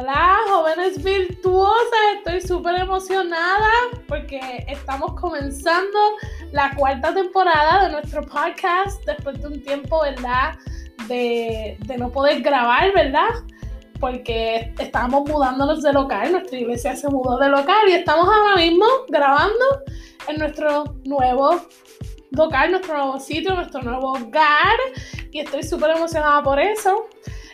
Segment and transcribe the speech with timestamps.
[0.00, 2.00] Hola, jóvenes virtuosas.
[2.16, 3.68] Estoy súper emocionada
[4.08, 5.98] porque estamos comenzando
[6.52, 10.58] la cuarta temporada de nuestro podcast después de un tiempo, ¿verdad?
[11.06, 13.28] De, de no poder grabar, ¿verdad?
[14.00, 18.86] Porque estábamos mudándonos de local, nuestra iglesia se mudó de local y estamos ahora mismo
[19.08, 19.82] grabando
[20.28, 21.60] en nuestro nuevo
[22.30, 24.78] local, nuestro nuevo sitio, nuestro nuevo hogar
[25.30, 27.06] y estoy súper emocionada por eso.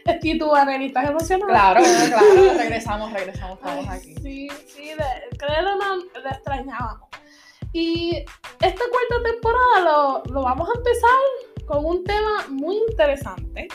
[0.23, 1.47] ¿Y tú, Anel, estás emocionada?
[1.47, 4.15] Claro, claro, regresamos, regresamos, estamos aquí.
[4.23, 4.91] Sí, sí,
[5.39, 7.09] créelo, no, lo extrañábamos.
[7.73, 8.25] Y
[8.61, 13.69] esta cuarta temporada lo, lo vamos a empezar con un tema muy interesante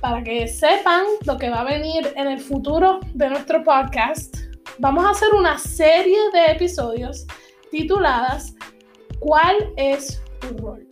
[0.00, 4.36] para que sepan lo que va a venir en el futuro de nuestro podcast.
[4.78, 7.26] Vamos a hacer una serie de episodios
[7.70, 8.54] tituladas
[9.20, 10.86] ¿Cuál es tu rol?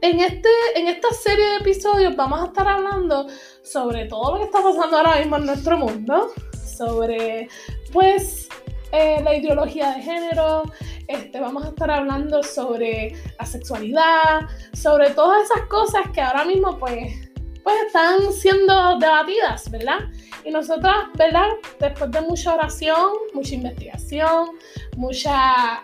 [0.00, 3.28] En, este, en esta serie de episodios vamos a estar hablando
[3.62, 6.32] sobre todo lo que está pasando ahora mismo en nuestro mundo,
[6.64, 7.48] sobre
[7.92, 8.48] pues
[8.92, 10.64] eh, la ideología de género,
[11.08, 16.78] este, vamos a estar hablando sobre la sexualidad, sobre todas esas cosas que ahora mismo
[16.78, 17.30] pues,
[17.62, 20.00] pues están siendo debatidas, ¿verdad?
[20.44, 21.48] Y nosotras, ¿verdad?
[21.78, 24.50] Después de mucha oración, mucha investigación,
[24.96, 25.82] mucha...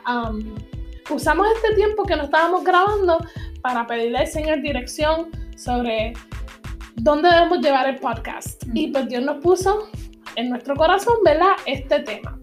[1.11, 3.19] usamos este tiempo que no estábamos grabando
[3.63, 6.13] para pedirle al Señor dirección sobre
[7.01, 8.63] dónde debemos llevar el podcast.
[8.75, 9.89] Y pues Dios nos puso
[10.37, 11.53] en nuestro corazón, ¿verdad?
[11.67, 12.39] Este tema.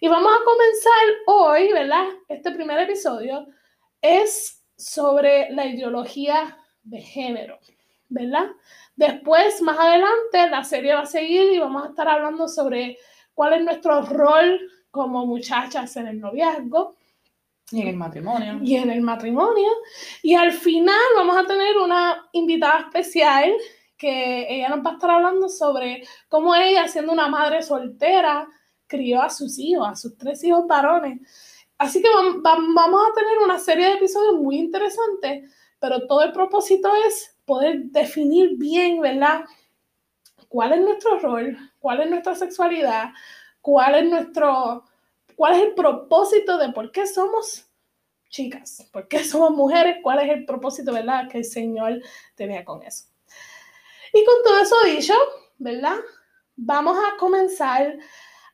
[0.00, 2.04] Y vamos a comenzar hoy, ¿verdad?
[2.28, 3.46] Este primer episodio
[4.02, 7.58] es sobre la ideología de género,
[8.08, 8.48] ¿verdad?
[8.96, 12.98] Después, más adelante, la serie va a seguir y vamos a estar hablando sobre
[13.32, 16.96] cuál es nuestro rol como muchachas en el noviazgo,
[17.70, 18.58] y en el matrimonio.
[18.62, 19.68] Y en el matrimonio.
[20.22, 23.52] Y al final vamos a tener una invitada especial
[23.96, 28.46] que ella nos va a estar hablando sobre cómo ella, siendo una madre soltera,
[28.86, 31.20] crió a sus hijos, a sus tres hijos varones.
[31.78, 32.08] Así que
[32.42, 37.84] vamos a tener una serie de episodios muy interesantes, pero todo el propósito es poder
[37.86, 39.44] definir bien, ¿verdad?
[40.48, 41.56] ¿Cuál es nuestro rol?
[41.78, 43.10] ¿Cuál es nuestra sexualidad?
[43.60, 44.84] ¿Cuál es nuestro
[45.36, 47.66] cuál es el propósito de por qué somos
[48.28, 52.00] chicas, por qué somos mujeres, cuál es el propósito, ¿verdad?, que el Señor
[52.34, 53.04] tenía con eso.
[54.12, 55.14] Y con todo eso dicho,
[55.58, 55.96] ¿verdad?
[56.56, 57.96] Vamos a comenzar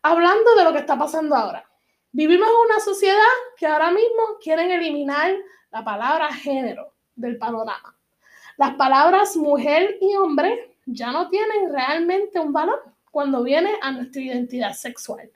[0.02, 1.66] hablando de lo que está pasando ahora.
[2.12, 3.24] Vivimos en una sociedad
[3.56, 5.34] que ahora mismo quieren eliminar
[5.70, 7.96] la palabra género del panorama.
[8.56, 14.20] Las palabras mujer y hombre ya no tienen realmente un valor cuando viene a nuestra
[14.20, 15.30] identidad sexual.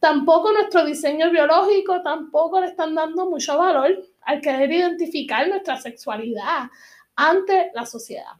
[0.00, 6.70] Tampoco nuestro diseño biológico, tampoco le están dando mucho valor al querer identificar nuestra sexualidad
[7.16, 8.32] ante la sociedad.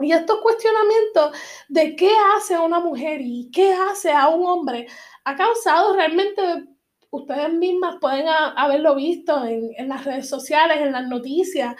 [0.00, 1.36] Y estos cuestionamientos
[1.68, 4.86] de qué hace a una mujer y qué hace a un hombre
[5.24, 6.42] ha causado realmente,
[7.10, 11.74] ustedes mismas pueden haberlo visto en, en las redes sociales, en las noticias,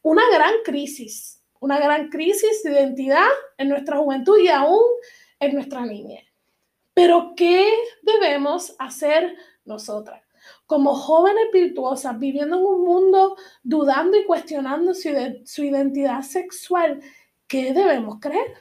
[0.00, 4.80] una gran crisis, una gran crisis de identidad en nuestra juventud y aún
[5.38, 6.27] en nuestra niñez.
[6.98, 7.72] Pero ¿qué
[8.02, 10.20] debemos hacer nosotras?
[10.66, 15.10] Como jóvenes virtuosas, viviendo en un mundo dudando y cuestionando su,
[15.44, 17.00] su identidad sexual,
[17.46, 18.52] ¿qué debemos creer?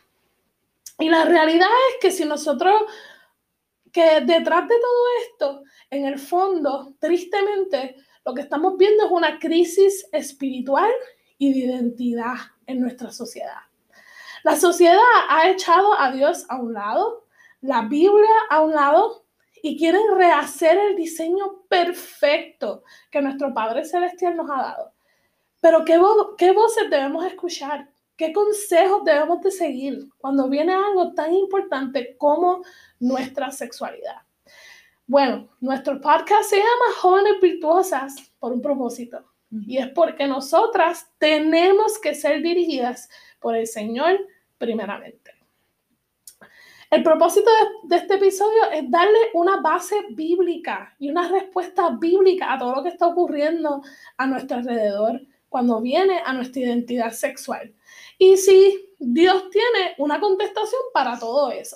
[1.00, 2.80] Y la realidad es que si nosotros,
[3.92, 9.40] que detrás de todo esto, en el fondo, tristemente, lo que estamos viendo es una
[9.40, 10.92] crisis espiritual
[11.40, 12.36] y de identidad
[12.68, 13.62] en nuestra sociedad.
[14.44, 17.27] La sociedad ha echado a Dios a un lado,
[17.62, 19.25] la Biblia a un lado
[19.62, 24.94] y quieren rehacer el diseño perfecto que nuestro Padre Celestial nos ha dado.
[25.59, 26.00] Pero ¿qué,
[26.38, 27.90] qué voces debemos escuchar?
[28.16, 32.63] ¿Qué consejos debemos de seguir cuando viene algo tan importante como
[33.00, 34.22] nuestra sexualidad?
[35.06, 39.23] Bueno, nuestro podcast se llama Jóvenes Virtuosas por un propósito.
[39.50, 43.09] Y es porque nosotras tenemos que ser dirigidas
[43.40, 44.20] por el Señor
[44.58, 45.36] primeramente.
[46.89, 47.49] El propósito
[47.84, 52.84] de, este episodio es darle una base bíblica y una respuesta bíblica a todo lo
[52.84, 53.81] que está ocurriendo
[54.16, 57.73] a nuestro alrededor cuando viene a nuestra identidad sexual.
[58.17, 61.75] Y si Dios tiene una contestación para todo eso.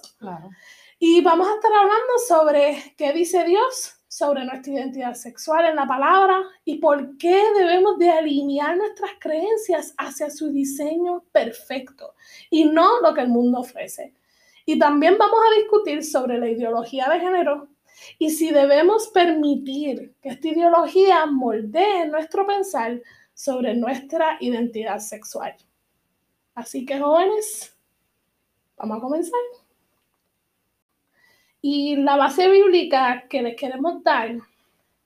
[0.97, 5.87] Y vamos a estar hablando sobre qué dice Dios sobre nuestra identidad sexual en la
[5.87, 12.13] palabra y por qué debemos de alinear nuestras creencias hacia su diseño perfecto
[12.49, 14.13] y no lo que el mundo ofrece.
[14.65, 17.69] Y también vamos a discutir sobre la ideología de género
[18.17, 23.01] y si debemos permitir que esta ideología moldee nuestro pensar
[23.33, 25.55] sobre nuestra identidad sexual.
[26.53, 27.75] Así que jóvenes,
[28.77, 29.39] vamos a comenzar.
[31.61, 34.37] Y la base bíblica que les queremos dar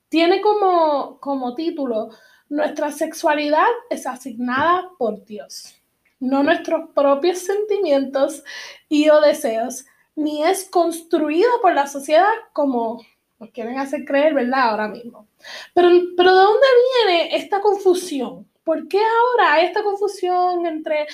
[0.09, 2.09] tiene como, como título,
[2.47, 5.81] Nuestra sexualidad es asignada por Dios,
[6.19, 8.43] no nuestros propios sentimientos
[8.89, 9.85] y deseos,
[10.15, 13.01] ni es construida por la sociedad como
[13.39, 14.69] nos quieren hacer creer, ¿verdad?
[14.69, 15.27] Ahora mismo.
[15.73, 16.67] Pero, pero ¿de dónde
[17.05, 18.47] viene esta confusión?
[18.63, 21.07] ¿Por qué ahora hay esta confusión entre eh,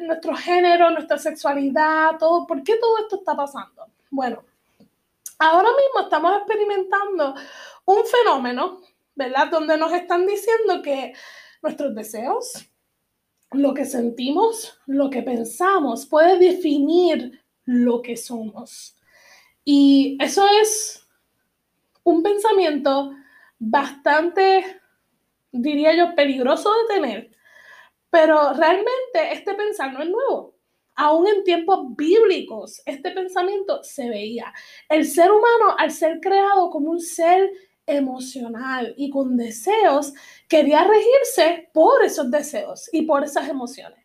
[0.00, 2.46] nuestro género, nuestra sexualidad, todo?
[2.46, 3.86] ¿Por qué todo esto está pasando?
[4.10, 4.42] Bueno,
[5.38, 7.34] ahora mismo estamos experimentando
[7.84, 8.80] un fenómeno,
[9.14, 9.48] ¿verdad?
[9.48, 11.12] Donde nos están diciendo que
[11.62, 12.69] nuestros deseos,
[13.52, 18.96] lo que sentimos, lo que pensamos, puede definir lo que somos.
[19.64, 21.06] Y eso es
[22.04, 23.12] un pensamiento
[23.58, 24.64] bastante,
[25.52, 27.30] diría yo, peligroso de tener,
[28.10, 30.54] pero realmente este pensar no es nuevo.
[30.96, 34.52] Aún en tiempos bíblicos, este pensamiento se veía.
[34.88, 37.50] El ser humano, al ser creado como un ser
[37.96, 40.12] emocional y con deseos,
[40.48, 43.98] quería regirse por esos deseos y por esas emociones.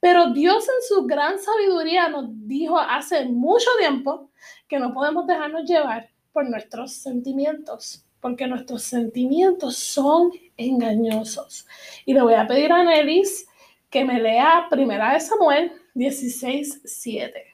[0.00, 4.30] Pero Dios en su gran sabiduría nos dijo hace mucho tiempo
[4.66, 11.66] que no podemos dejarnos llevar por nuestros sentimientos, porque nuestros sentimientos son engañosos.
[12.06, 13.46] Y le voy a pedir a Nelis
[13.90, 17.44] que me lea Primera de Samuel 16, 7.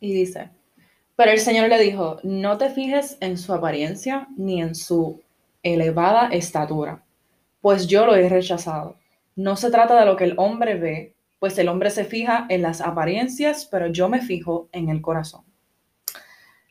[0.00, 0.50] Y dice,
[1.16, 5.22] pero el Señor le dijo, no te fijes en su apariencia ni en su
[5.62, 7.02] elevada estatura,
[7.60, 8.96] pues yo lo he rechazado.
[9.34, 12.62] No se trata de lo que el hombre ve, pues el hombre se fija en
[12.62, 15.42] las apariencias, pero yo me fijo en el corazón.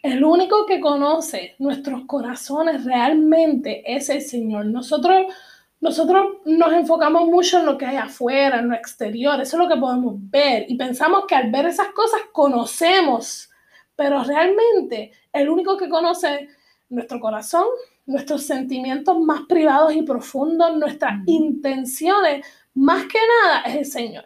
[0.01, 4.67] El único que conoce nuestros corazones realmente es el Señor.
[4.67, 5.33] Nosotros,
[5.81, 9.67] nosotros nos enfocamos mucho en lo que hay afuera, en lo exterior, eso es lo
[9.67, 13.49] que podemos ver y pensamos que al ver esas cosas conocemos,
[13.95, 16.49] pero realmente el único que conoce
[16.89, 17.65] nuestro corazón,
[18.05, 24.25] nuestros sentimientos más privados y profundos, nuestras intenciones, más que nada es el Señor.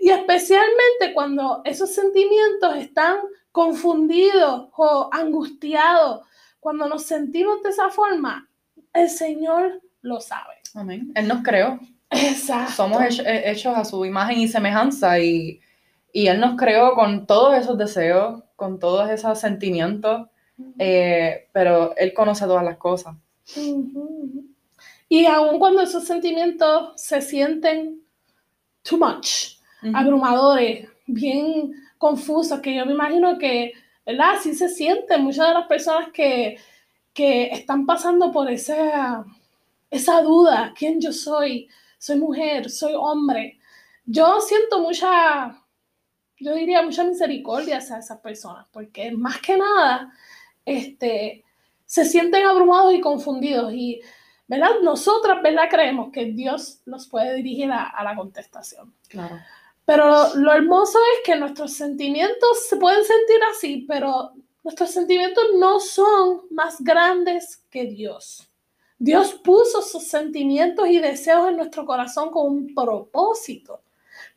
[0.00, 3.16] Y especialmente cuando esos sentimientos están
[3.50, 6.22] confundidos o angustiados,
[6.60, 8.48] cuando nos sentimos de esa forma,
[8.92, 10.54] el Señor lo sabe.
[10.74, 11.12] Amén.
[11.14, 11.78] Él nos creó.
[12.10, 12.72] Exacto.
[12.72, 15.60] Somos hechos a su imagen y semejanza y,
[16.12, 20.26] Él nos creó con todos esos deseos, con todos esos sentimientos,
[20.80, 23.14] eh, pero Él conoce todas las cosas.
[25.08, 28.02] Y aun cuando esos sentimientos se sienten
[28.82, 29.60] too much,
[29.94, 33.74] abrumadores, bien confusos, que yo me imagino que,
[34.04, 34.32] ¿verdad?
[34.32, 36.58] Así se sienten muchas de las personas que,
[37.14, 39.24] que están pasando por esa,
[39.88, 41.68] esa duda, ¿quién yo soy?
[41.96, 42.68] ¿Soy mujer?
[42.70, 43.60] ¿Soy hombre?
[44.04, 45.62] Yo siento mucha,
[46.40, 50.12] yo diría mucha misericordia hacia esas personas, porque más que nada,
[50.64, 51.44] este,
[51.84, 54.00] se sienten abrumados y confundidos y,
[54.46, 54.80] ¿verdad?
[54.82, 55.68] Nosotras, ¿verdad?
[55.70, 58.94] Creemos que Dios nos puede dirigir a, a la contestación.
[59.08, 59.38] Claro.
[59.84, 64.32] Pero lo hermoso es que nuestros sentimientos se pueden sentir así, pero
[64.62, 68.50] nuestros sentimientos no son más grandes que Dios.
[68.98, 73.80] Dios puso sus sentimientos y deseos en nuestro corazón con un propósito.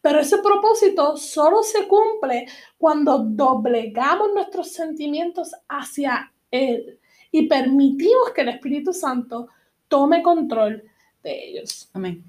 [0.02, 7.00] Pero ese propósito solo se cumple cuando doblegamos nuestros sentimientos hacia Él
[7.32, 9.48] y permitimos que el Espíritu Santo
[9.88, 10.84] tome control
[11.24, 11.90] de ellos.
[11.94, 12.24] Amén.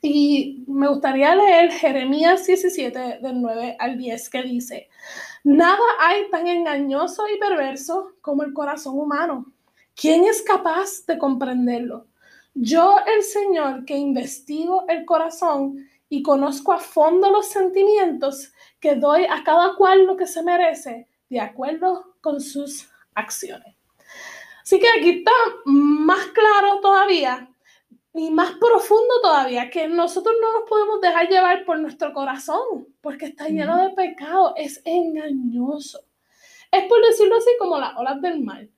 [0.00, 4.88] Y me gustaría leer Jeremías 17, del 9 al 10, que dice,
[5.42, 9.52] nada hay tan engañoso y perverso como el corazón humano.
[9.96, 12.06] ¿Quién es capaz de comprenderlo?
[12.54, 19.24] Yo, el Señor, que investigo el corazón y conozco a fondo los sentimientos, que doy
[19.24, 23.76] a cada cual lo que se merece, de acuerdo con sus acciones.
[24.62, 25.32] Así que aquí está
[25.64, 27.48] más claro todavía
[28.14, 33.26] y más profundo todavía, que nosotros no nos podemos dejar llevar por nuestro corazón, porque
[33.26, 36.00] está lleno de pecado, es engañoso.
[36.70, 38.68] Es por decirlo así como las olas del mar.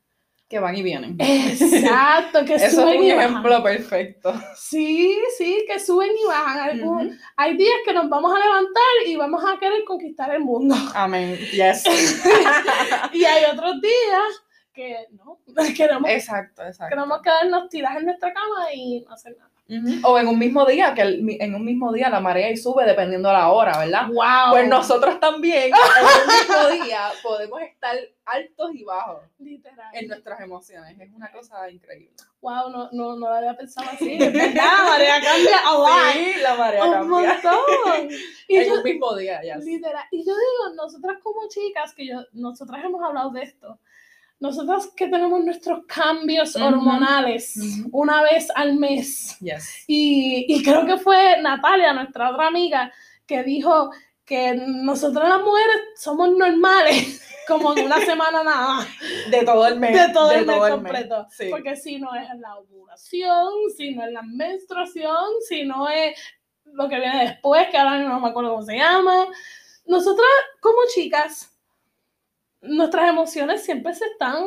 [0.50, 1.16] Que van y vienen.
[1.20, 3.62] Exacto, que Eso suben es un y ejemplo bajan.
[3.62, 4.34] perfecto.
[4.56, 6.58] Sí, sí, que suben y bajan.
[6.70, 7.18] Algún-.
[7.36, 10.74] Hay días que nos vamos a levantar y vamos a querer conquistar el mundo.
[10.92, 11.38] Amén.
[11.52, 11.84] Yes.
[13.12, 14.42] y hay otros días
[14.72, 15.38] que no,
[15.76, 16.96] queremos, exacto, exacto.
[16.96, 19.49] queremos quedarnos tiradas en nuestra cama y no hacer nada.
[20.02, 22.84] O en un mismo día, que el- en un mismo día la marea y sube
[22.84, 24.08] dependiendo de la hora, ¿verdad?
[24.08, 24.50] ¡Wow!
[24.52, 26.26] Pues nosotros también en un
[26.68, 29.86] mismo día podemos estar altos y bajos Literal.
[29.94, 30.98] en nuestras emociones.
[30.98, 32.12] Es una cosa increíble.
[32.40, 34.14] Wow, no, no, no lo había pensado así.
[34.14, 35.88] Es verdad, María cambia lot.
[36.14, 37.32] Sí, la marea Un cambia.
[37.42, 38.08] montón.
[38.48, 39.56] Y En yo, un mismo día, ya.
[39.58, 43.78] literal, y yo digo, nosotras como chicas, que yo, nosotras hemos hablado de esto,
[44.40, 47.54] nosotras que tenemos nuestros cambios hormonales
[47.92, 49.36] una vez al mes.
[49.40, 49.84] Yes.
[49.86, 52.90] Y, y creo que fue Natalia, nuestra otra amiga,
[53.26, 53.90] que dijo
[54.24, 58.88] que nosotras las mujeres somos normales, como en una semana nada más,
[59.30, 59.92] De todo el mes.
[59.92, 61.26] de todo el mes todo el completo.
[61.30, 61.48] Sí.
[61.50, 66.16] Porque si no es la ovulación, si no es la menstruación, si no es
[66.64, 69.26] lo que viene después, que ahora no me acuerdo cómo se llama.
[69.84, 70.28] Nosotras,
[70.60, 71.49] como chicas,
[72.62, 74.44] nuestras emociones siempre se están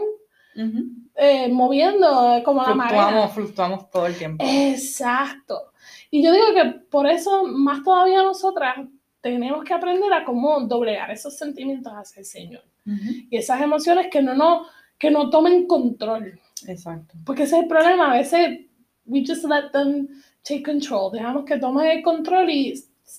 [0.56, 0.84] Ujú.
[1.16, 3.02] eh, moviendo eh, como la marea.
[3.02, 4.44] Fluctuamos, fluctuamos todo el tiempo.
[4.48, 5.74] Exacto.
[6.12, 8.78] Y yo digo que por eso, más todavía nosotras,
[9.22, 12.64] tenemos que aprender a cómo doblegar esos sentimientos hacia el Señor.
[12.86, 13.10] Ujú.
[13.30, 14.66] Y esas emociones que no, no,
[14.98, 16.40] que no tomen control.
[16.68, 17.16] Exacto.
[17.26, 18.12] Porque ese es el problema.
[18.12, 18.60] A veces,
[19.06, 20.08] we just let them
[20.44, 21.12] take control.
[21.12, 22.74] Dejamos que tomen el control y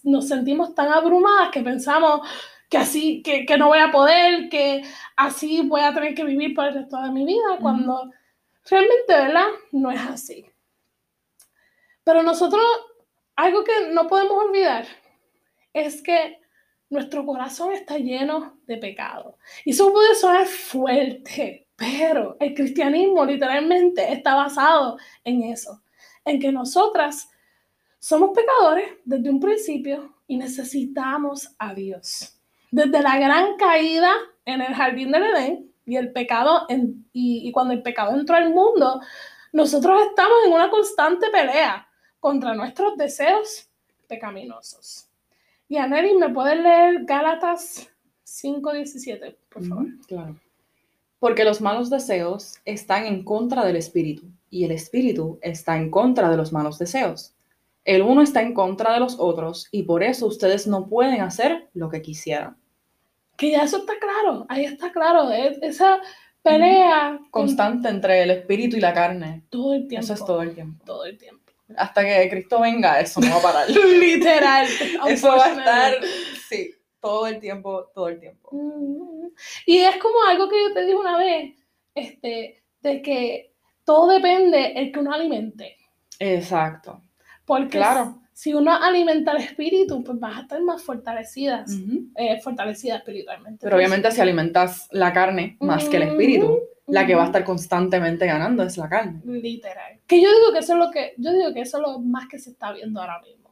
[0.04, 2.20] nos sentimos tan abrumadas que pensamos
[2.68, 4.82] que así, que, que no voy a poder, que
[5.16, 8.10] así voy a tener que vivir por el resto de mi vida, cuando
[8.68, 9.48] realmente, ¿verdad?
[9.72, 10.46] No es así.
[12.04, 12.62] Pero nosotros,
[13.36, 14.86] algo que no podemos olvidar
[15.72, 16.40] es que
[16.90, 19.38] nuestro corazón está lleno de pecado.
[19.64, 25.82] Y eso puede sonar fuerte, pero el cristianismo literalmente está basado en eso,
[26.24, 27.28] en que nosotras
[27.98, 32.38] somos pecadores desde un principio y necesitamos a Dios.
[32.74, 34.12] Desde la gran caída
[34.44, 38.34] en el jardín del Edén y el pecado en- y, y cuando el pecado entró
[38.34, 39.00] al mundo,
[39.52, 41.86] nosotros estamos en una constante pelea
[42.18, 43.68] contra nuestros deseos
[44.08, 45.08] pecaminosos.
[45.68, 47.88] Y Aneli, ¿me puedes leer Gálatas
[48.24, 49.86] 5.17, por favor?
[50.08, 50.36] Claro.
[51.20, 56.28] Porque los malos deseos están en contra del espíritu y el espíritu está en contra
[56.28, 57.34] de los malos deseos.
[57.84, 61.68] El uno está en contra de los otros y por eso ustedes no pueden hacer
[61.72, 62.56] lo que quisieran.
[63.36, 66.00] Que ya eso está claro, ahí está claro, es- esa
[66.42, 69.44] pelea con- Constante entre el espíritu y la carne.
[69.50, 70.04] todo el tiempo.
[70.04, 70.84] Eso es todo el tiempo.
[70.84, 71.42] Todo el tiempo.
[71.76, 73.66] Hasta que Cristo venga, eso no va a parar.
[73.98, 74.66] Literal.
[75.08, 75.94] eso va a estar,
[76.48, 78.50] sí, todo el tiempo, todo el tiempo.
[78.52, 79.28] Mm.
[79.66, 81.54] Y es como algo que yo te dije una vez,
[81.94, 85.76] este, de que todo depende el que uno alimente.
[86.18, 87.02] Exacto.
[87.44, 88.18] Porque Claro.
[88.34, 92.08] Si uno alimenta el espíritu, pues vas a estar más fortalecidas, Ujú.
[92.16, 93.60] eh, fortalecida espiritualmente.
[93.62, 97.44] Pero obviamente si alimentas la carne más que el espíritu, la que va a estar
[97.44, 99.22] constantemente ganando es la carne.
[99.24, 100.00] Literal.
[100.06, 102.26] Que yo digo que eso es lo que, yo digo que eso es lo más
[102.26, 103.48] que se está viendo ahora mismo.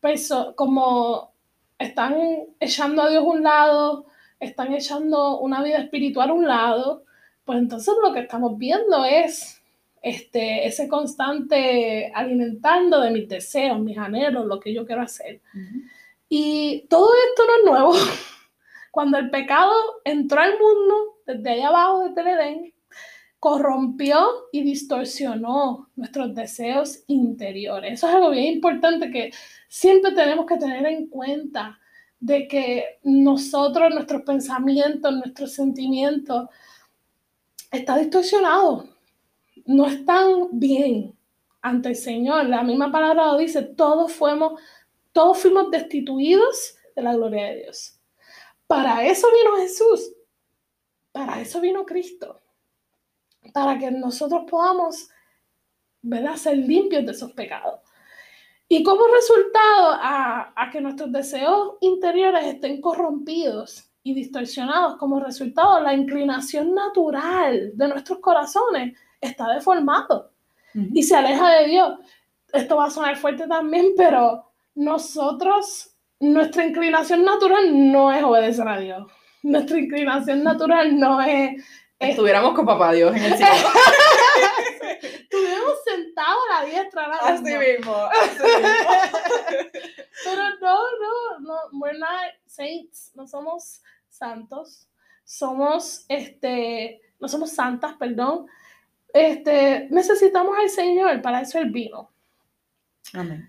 [0.00, 1.32] Pues como
[1.78, 2.14] están
[2.60, 4.06] echando a Dios a un lado,
[4.38, 7.04] están echando una vida espiritual a un lado,
[7.46, 9.62] pues entonces lo que estamos viendo es
[10.04, 15.40] este, ese constante alimentando de mis deseos, mis anhelos, lo que yo quiero hacer.
[16.28, 17.94] Y todo esto no es nuevo.
[18.90, 19.72] Cuando el pecado
[20.04, 22.74] entró al mundo, desde allá abajo, desde el Edén,
[23.40, 27.94] corrompió y distorsionó nuestros deseos interiores.
[27.94, 29.32] Eso es algo bien importante que
[29.68, 31.78] siempre tenemos que tener en cuenta
[32.20, 36.50] de que nosotros, nuestros pensamientos, nuestros sentimientos,
[37.72, 38.93] está distorsionado.
[39.66, 41.16] No están bien
[41.62, 42.46] ante el Señor.
[42.46, 44.60] La misma palabra lo dice, todos fuimos,
[45.12, 47.98] todos fuimos destituidos de la gloria de Dios.
[48.66, 50.12] Para eso vino Jesús.
[51.12, 52.42] Para eso vino Cristo.
[53.52, 55.08] Para que nosotros podamos,
[56.02, 57.80] ¿verdad?, ser limpios de esos pecados.
[58.68, 65.94] Y como resultado a, que nuestros deseos interiores estén corrompidos y distorsionados, como resultado, la
[65.94, 70.30] inclinación natural de nuestros corazones está deformado
[70.74, 71.98] y se aleja de Dios.
[72.52, 75.90] Esto va a sonar fuerte también, pero nosotros,
[76.20, 79.06] nuestra inclinación natural no es obedecer a Dios.
[79.42, 81.58] Nuestra inclinación natural no es...
[81.98, 83.52] es- Estuviéramos con papá Dios en el cielo.
[85.02, 87.58] Estuviéramos sentados a la diestra así mismo.
[87.58, 89.18] mismo, así mismo.
[90.24, 94.88] Pero no, no, no, we're not saints, no somos santos,
[95.24, 98.46] somos, este, no somos santas, perdón.
[99.14, 102.10] Este, necesitamos al Señor, para eso Él vino.
[103.14, 103.48] Amén.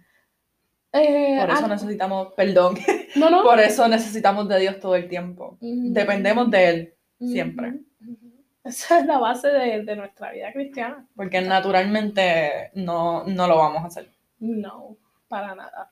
[0.93, 2.77] Eh, Por eso ah, necesitamos, perdón,
[3.17, 3.43] no, no.
[3.43, 5.57] por eso necesitamos de Dios todo el tiempo.
[5.59, 7.71] Mm, Dependemos de Él, siempre.
[7.99, 8.15] mm.
[8.63, 11.05] Esa es la base de, de nuestra vida cristiana.
[11.15, 14.09] porque naturalmente no, no lo vamos a hacer.
[14.39, 15.91] No, para nada.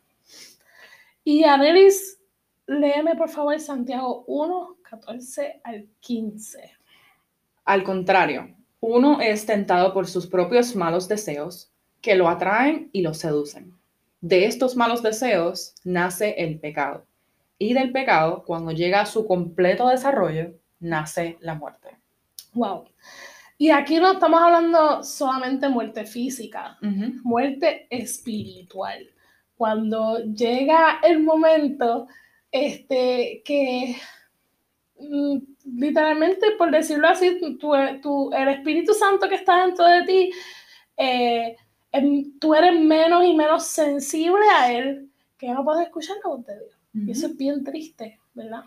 [1.24, 2.20] Y Anelis,
[2.68, 6.72] léeme por favor Santiago 1, 14 al 15.
[7.65, 11.72] Al contrario, uno es tentado por sus propios malos deseos
[12.02, 13.74] que lo atraen y lo seducen.
[14.20, 17.06] De estos malos deseos nace el pecado.
[17.58, 21.98] Y del pecado, cuando llega a su completo desarrollo, nace la muerte.
[22.52, 22.84] Wow.
[23.58, 26.78] Y aquí no estamos hablando solamente muerte física,
[27.24, 29.10] muerte espiritual.
[29.56, 32.08] Cuando llega el momento
[32.52, 33.96] este, que
[35.66, 40.32] literalmente, por decirlo así, tu, el Espíritu Santo que está dentro de ti,
[40.98, 41.56] eh,
[41.92, 46.46] em, tú eres menos y menos sensible a Él, que no puedes escuchar la voz
[46.46, 46.80] de Dios.
[46.96, 48.64] Y eso es bien triste, ¿verdad?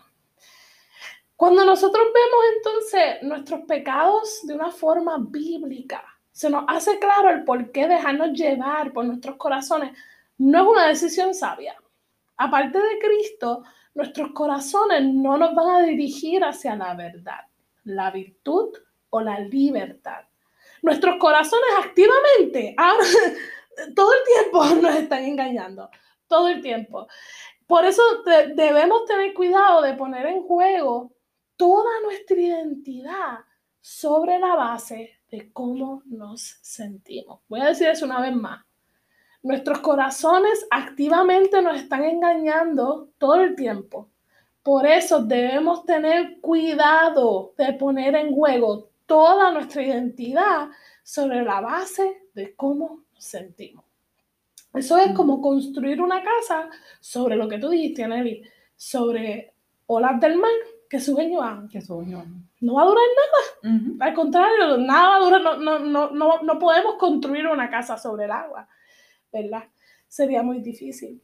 [1.37, 7.43] Cuando nosotros vemos entonces nuestros pecados de una forma bíblica, se nos hace claro el
[7.45, 9.97] por qué dejarnos llevar por nuestros corazones.
[10.37, 11.75] No es una decisión sabia.
[12.37, 13.63] Aparte de Cristo,
[13.97, 17.39] nuestros corazones no nos van a dirigir hacia la verdad,
[17.83, 18.69] la virtud
[19.09, 20.23] o la libertad.
[20.83, 22.95] Nuestros corazones activamente, ah,
[23.95, 25.89] todo el tiempo nos están engañando,
[26.27, 27.07] todo el tiempo.
[27.65, 28.03] Por eso
[28.53, 31.11] debemos tener cuidado de poner en juego
[31.55, 33.39] toda nuestra identidad
[33.81, 37.41] sobre la base de cómo nos sentimos.
[37.47, 38.63] Voy a decir eso una vez más.
[39.47, 44.09] Nuestros corazones activamente nos están engañando todo el tiempo.
[44.61, 50.67] Por eso debemos tener cuidado de poner en juego toda nuestra identidad
[51.01, 53.85] sobre la base de cómo nos sentimos.
[54.73, 58.43] Eso es como construir una casa sobre lo que tú dijiste, Nelly,
[58.75, 59.53] sobre
[59.85, 60.51] olas del mar
[60.89, 61.69] que suben y bajan.
[61.69, 62.65] Que suben y.
[62.65, 63.05] No va a durar
[63.63, 64.07] nada.
[64.09, 65.41] Al contrario, nada va a durar.
[65.41, 68.67] No, no, no, no, no podemos construir una casa sobre el agua,
[69.31, 69.63] ¿verdad?
[70.07, 71.21] Sería muy difícil.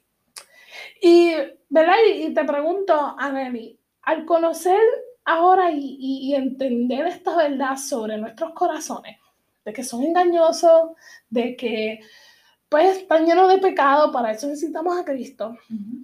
[1.01, 1.33] Y,
[1.69, 1.95] ¿verdad?
[2.15, 4.81] Y, te pregunto, Nelly, al conocer
[5.25, 9.17] ahora y, y, entender esta verdad sobre nuestros corazones,
[9.63, 10.91] de que son engañosos,
[11.29, 11.99] de que
[12.73, 15.55] pues están llenos de pecado, para eso necesitamos a Cristo.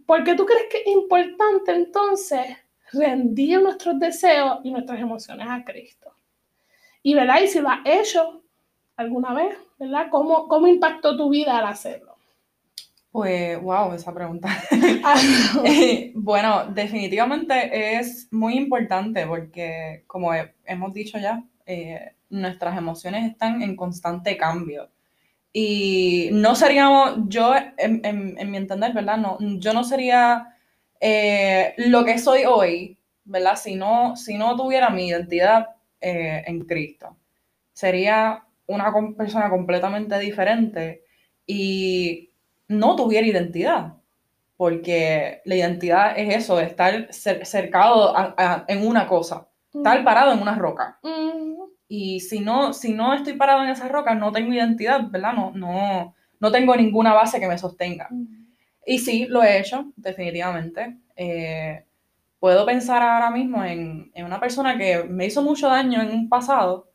[0.06, 2.46] ¿Por qué tú crees que es importante entonces
[2.94, 6.14] rendir nuestros deseos y nuestras emociones a Cristo?
[7.02, 7.42] Y, ¿verdad?
[7.42, 8.44] Y si lo has hecho
[9.00, 10.08] alguna vez, ¿verdad?
[10.12, 12.18] ¿Cómo, cómo impactó tu vida al hacerlo?
[13.12, 14.50] Pues, wow, esa pregunta.
[15.64, 20.32] Eh, bueno, definitivamente es muy importante porque, como
[20.66, 24.90] hemos dicho ya, eh, nuestras emociones están en constante cambio.
[25.54, 29.18] Y no seríamos, yo, en, mi entender, ¿verdad?
[29.18, 30.56] No, yo no sería
[31.00, 33.56] eh, lo que soy hoy, ¿verdad?
[33.56, 35.70] Si no, si no tuviera mi identidad
[36.02, 37.18] en Cristo.
[37.74, 41.04] Sería una persona completamente diferente
[41.46, 42.32] y
[42.68, 43.96] no tuviera identidad,
[44.56, 48.14] porque la identidad es eso, estar cercado
[48.68, 51.00] en una cosa, estar parado en una roca.
[51.88, 55.34] Y si no, si no estoy parado en esa roca, no tengo identidad, ¿verdad?
[55.34, 58.08] No, no, no tengo ninguna base que me sostenga.
[58.86, 61.00] Y sí, lo he hecho, definitivamente.
[61.16, 61.84] Eh,
[62.40, 66.30] puedo pensar ahora mismo en, en, una persona que me hizo mucho daño en un
[66.30, 66.89] pasado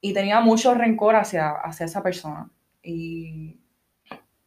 [0.00, 2.50] y tenía mucho rencor hacia, hacia esa persona.
[2.82, 3.58] Y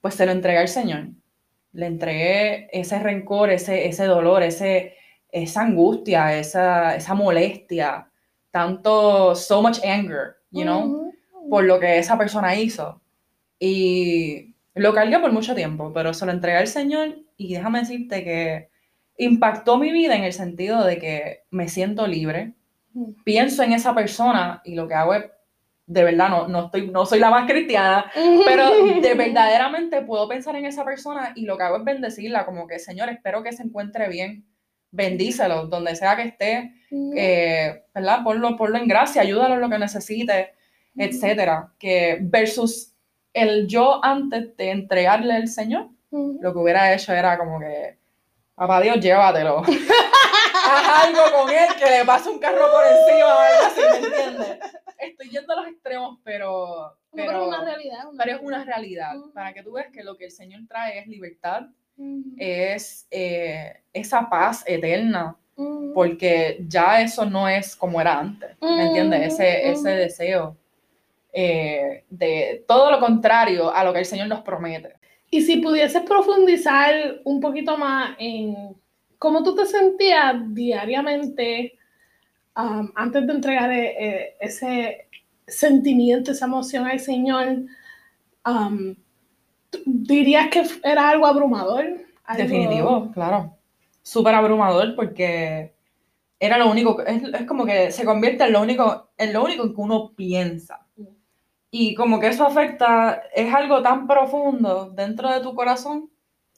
[0.02, 1.10] pues se lo entregué al Señor.
[1.74, 4.96] Le entregué ese rencor, ese, ese dolor, ese,
[5.32, 8.10] esa angustia, esa, esa molestia,
[8.52, 11.12] tanto, so much anger, you know,
[11.50, 13.02] por lo que esa persona hizo.
[13.60, 18.24] Y lo cargué por mucho tiempo, pero se lo entregué al Señor y déjame decirte
[18.24, 18.70] que
[19.18, 22.54] impactó mi vida en el sentido de que me siento libre,
[23.24, 25.26] pienso en esa persona y lo que hago es
[25.94, 28.12] de verdad no, no, estoy, no soy la más cristiana,
[28.46, 32.68] pero de verdaderamente puedo pensar en esa persona y lo que hago es bendecirla, como
[32.68, 34.46] que, Señor, espero que se encuentre bien,
[34.90, 36.74] bendícelo, donde sea que esté,
[37.16, 38.24] eh, ¿verdad?
[38.24, 40.54] Ponlo, ponlo en gracia, ayúdalo en lo que necesite,
[40.98, 42.94] etcétera, que versus
[43.34, 47.98] el yo antes de entregarle al Señor, lo que hubiera hecho era como que,
[48.56, 49.64] papá Dios, llévatelo.
[50.66, 54.08] Haz algo con él, que le pase un carro por encima o algo así, ¿me
[54.08, 54.83] entiendes?
[55.08, 56.98] Estoy yendo a los extremos, pero...
[57.16, 58.04] Pero, es una realidad.
[58.18, 61.08] pero es una realidad, para que tú veas que lo que el Señor trae es
[61.08, 61.68] libertad,
[62.38, 65.38] es eh, esa paz eterna,
[65.94, 69.34] porque ya eso no es como era antes, ¿me entiendes?
[69.34, 70.58] Ese, ese deseo
[71.32, 74.94] eh, de todo lo contrario a lo que el Señor nos promete.
[75.30, 78.76] Y si pudieses profundizar un poquito más en
[79.18, 81.74] cómo tú te sentías diariamente
[82.56, 85.08] antes de entregar eh, eh, ese
[85.48, 87.66] sentimiento, esa emoción al Señor,
[89.86, 91.86] ¿Dirías que era algo abrumador?
[92.26, 93.58] Algo- Definitivo, claro.
[94.02, 95.74] Súper abrumador porque
[96.40, 99.74] era lo único, es, es como que se convierte en lo único, en lo único
[99.74, 100.86] que uno piensa.
[101.72, 106.10] Y como que eso afecta, es algo tan profundo dentro de tu corazón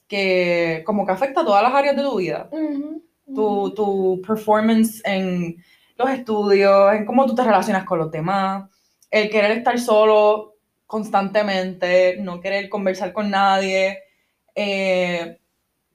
[0.08, 2.48] que como que afecta todas las áreas de tu vida.
[2.52, 3.02] Ujú,
[3.34, 3.70] Tu, ujú.
[3.74, 5.56] tu performance en
[5.96, 8.68] los estudios, en cómo tú te relacionas con los demás,
[9.10, 10.56] el querer estar solo
[10.86, 13.98] constantemente, no querer conversar con nadie,
[14.54, 15.38] eh,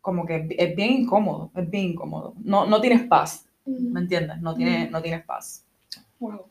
[0.02, 2.34] como que es bien incómodo, es bien incómodo.
[2.44, 4.40] No, no tienes paz, ¿me entiendes?
[4.42, 5.66] No, tiene, no tienes paz.
[6.20, 6.46] Wow.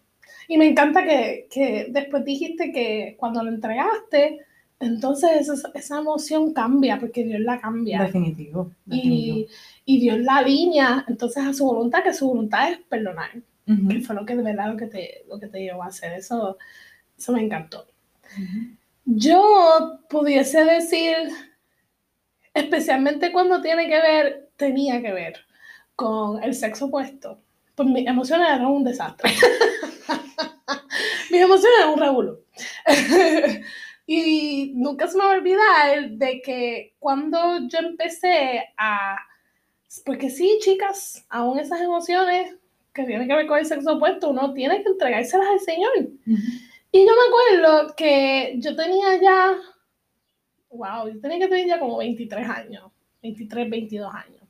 [0.48, 4.40] Y me encanta que, que después dijiste que cuando lo entregaste,
[4.80, 8.02] entonces esa, esa emoción cambia, porque Dios la cambia.
[8.04, 8.70] Definitivo.
[8.84, 9.36] definitivo.
[9.84, 13.30] Y, y Dios la alinea entonces a su voluntad, que su voluntad es perdonar,
[13.66, 15.88] Ujú, que fue lo que de verdad lo que te, lo que te llevó a
[15.88, 16.12] hacer.
[16.14, 16.56] Eso,
[17.18, 17.86] eso me encantó.
[18.36, 18.76] ujú.
[19.04, 21.14] Yo pudiese decir,
[22.54, 25.34] especialmente cuando tiene que ver, tenía que ver
[25.96, 27.38] con el sexo opuesto,
[27.74, 29.30] pues mis emociones eran un desastre.
[31.30, 32.40] mis emociones eran un revuelo.
[34.12, 39.16] y nunca se me va a olvidar de que cuando yo empecé a...
[40.04, 42.56] Porque sí, chicas, aún esas emociones
[42.92, 45.92] que tienen que ver con el sexo opuesto, uno tiene que entregárselas al Señor.
[45.96, 46.42] Ujú.
[46.90, 49.56] Y yo me acuerdo que yo tenía ya,
[50.70, 52.90] wow, yo tenía que tener ya como 23 años,
[53.22, 54.42] 23, 22 años.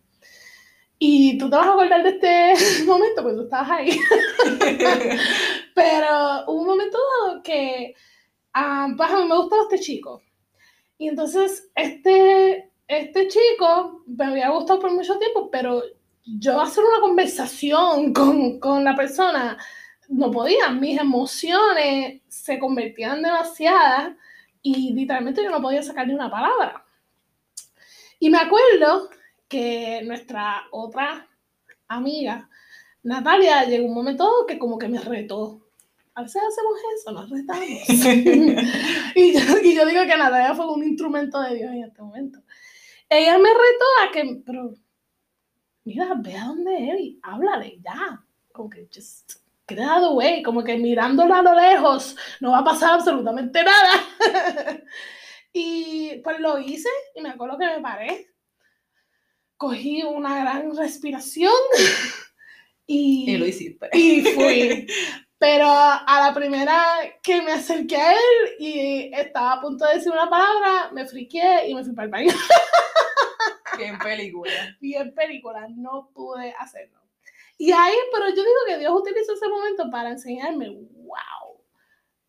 [0.98, 3.90] Y tú te vas a acordar de este momento, porque tú estabas ahí.
[5.74, 6.96] Pero hubo un momento
[7.26, 7.94] dado que,
[8.54, 10.22] ah, pues a mí me gustaba este chico.
[10.98, 15.82] Y entonces este, este chico me había gustado por mucho tiempo, pero
[16.24, 19.58] yo hacer una conversación con, con la persona
[20.08, 24.16] no podía, mis emociones se convertían demasiadas
[24.60, 26.84] y literalmente yo no podía sacar ni una palabra.
[28.18, 29.08] Y me acuerdo
[29.48, 31.28] que nuestra otra
[31.88, 32.48] amiga,
[33.02, 35.60] Natalia, llegó un momento que como que me retó.
[36.14, 37.88] A veces hacemos eso, nos retamos.
[39.14, 42.40] y, yo, y yo digo que Natalia fue un instrumento de Dios en este momento.
[43.08, 44.74] Ella me retó a que, pero,
[45.84, 48.24] mira, ve a donde él y háblale ya.
[48.52, 52.50] Como que, just get out of the way, como que mirándolo a lo lejos, no
[52.50, 54.04] va a pasar absolutamente nada.
[55.52, 58.30] y pues lo hice y me acuerdo que me paré,
[59.56, 61.52] cogí una gran respiración
[62.86, 63.88] y, Y lo hiciste.
[63.92, 64.86] y fui.
[65.40, 66.84] Pero a la primera
[67.22, 71.66] que me acerqué a él y estaba a punto de decir una palabra, me friqué
[71.66, 72.32] y me fui para el baño.
[73.78, 74.76] Bien película.
[74.82, 77.00] Bien película, no pude hacerlo.
[77.56, 81.64] Y ahí, pero yo digo que Dios utilizó ese momento para enseñarme, wow,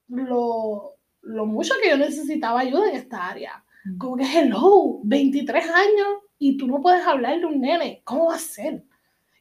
[0.08, 3.62] lo, lo mucho que yo necesitaba ayuda en esta área.
[3.98, 6.08] Como que, hello, 23 años
[6.40, 8.86] y tú no puedes hablarle a un nene, ¿cómo va a ser?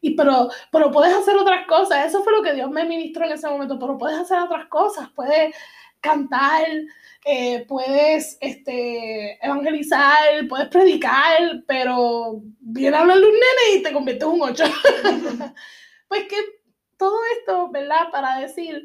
[0.00, 3.32] Y pero, pero puedes hacer otras cosas, eso fue lo que Dios me ministró en
[3.32, 5.54] ese momento, pero puedes hacer otras cosas, puedes
[6.00, 6.64] cantar,
[7.26, 14.26] eh, puedes este, evangelizar, puedes predicar, pero viene a hablarle un nene y te conviertes
[14.26, 14.64] en un ocho.
[16.08, 16.36] pues que
[16.96, 18.10] todo esto, ¿verdad?
[18.10, 18.82] Para decir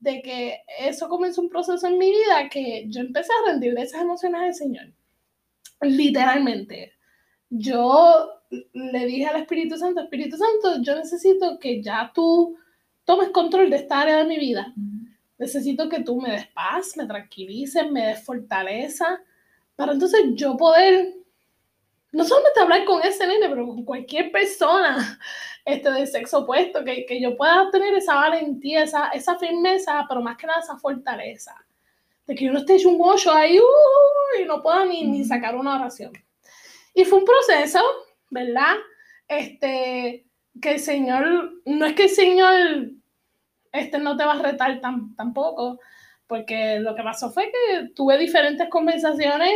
[0.00, 4.02] de que eso comenzó un proceso en mi vida que yo empecé a rendirle esas
[4.02, 4.92] emociones al Señor.
[5.80, 6.92] Literalmente.
[7.50, 12.56] Yo le dije al Espíritu Santo, Espíritu Santo, yo necesito que ya tú
[13.04, 14.72] tomes control de esta área de mi vida.
[15.38, 19.20] Necesito que tú me des paz, me tranquilices, me des fortaleza,
[19.76, 21.14] para entonces yo poder
[22.10, 25.20] no solamente hablar con ese nene, pero con cualquier persona
[25.64, 30.22] este, del sexo opuesto, que, que yo pueda tener esa valentía, esa, esa firmeza, pero
[30.22, 31.54] más que nada esa fortaleza.
[32.26, 35.24] De que yo no esté hecho un ocho ahí uh, y no pueda ni, ni
[35.24, 36.12] sacar una oración.
[36.94, 37.80] Y fue un proceso,
[38.30, 38.76] ¿verdad?
[39.26, 40.26] Este,
[40.60, 42.54] que el Señor, no es que el Señor
[43.72, 45.80] este, no te va a retar tam, tampoco,
[46.26, 49.52] porque lo que pasó fue que tuve diferentes conversaciones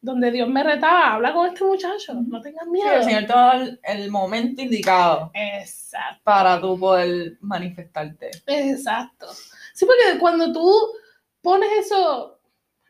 [0.00, 2.92] donde Dios me retaba, habla con este muchacho, no tengas Sí, miedo.
[2.92, 8.30] el Señor te va a dar el momento indicado Exacto, para tú poder manifestarte.
[8.46, 9.26] exacto.
[9.74, 10.70] Sí, porque cuando tú
[11.42, 12.35] pones eso,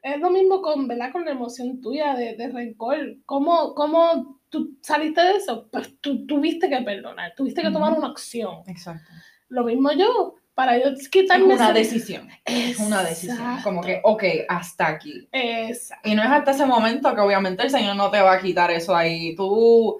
[0.02, 1.12] es lo mismo con, ¿verdad?
[1.12, 2.96] Con la emoción tuya de, de rencor.
[3.26, 5.68] ¿Cómo, ¿Cómo tú saliste de eso?
[5.70, 8.62] Pues tú tuviste que perdonar, tuviste que tomar una acción.
[8.66, 9.10] Exacto.
[9.48, 12.28] Lo mismo yo, para yo Es quitarme una ese- decisión.
[12.44, 13.38] Es una decisión.
[13.62, 15.28] Como que, ok, hasta aquí.
[15.32, 16.08] Exacto.
[16.08, 18.70] Y no es hasta ese momento que obviamente el Señor no te va a quitar
[18.70, 19.34] eso ahí.
[19.36, 19.98] Tú,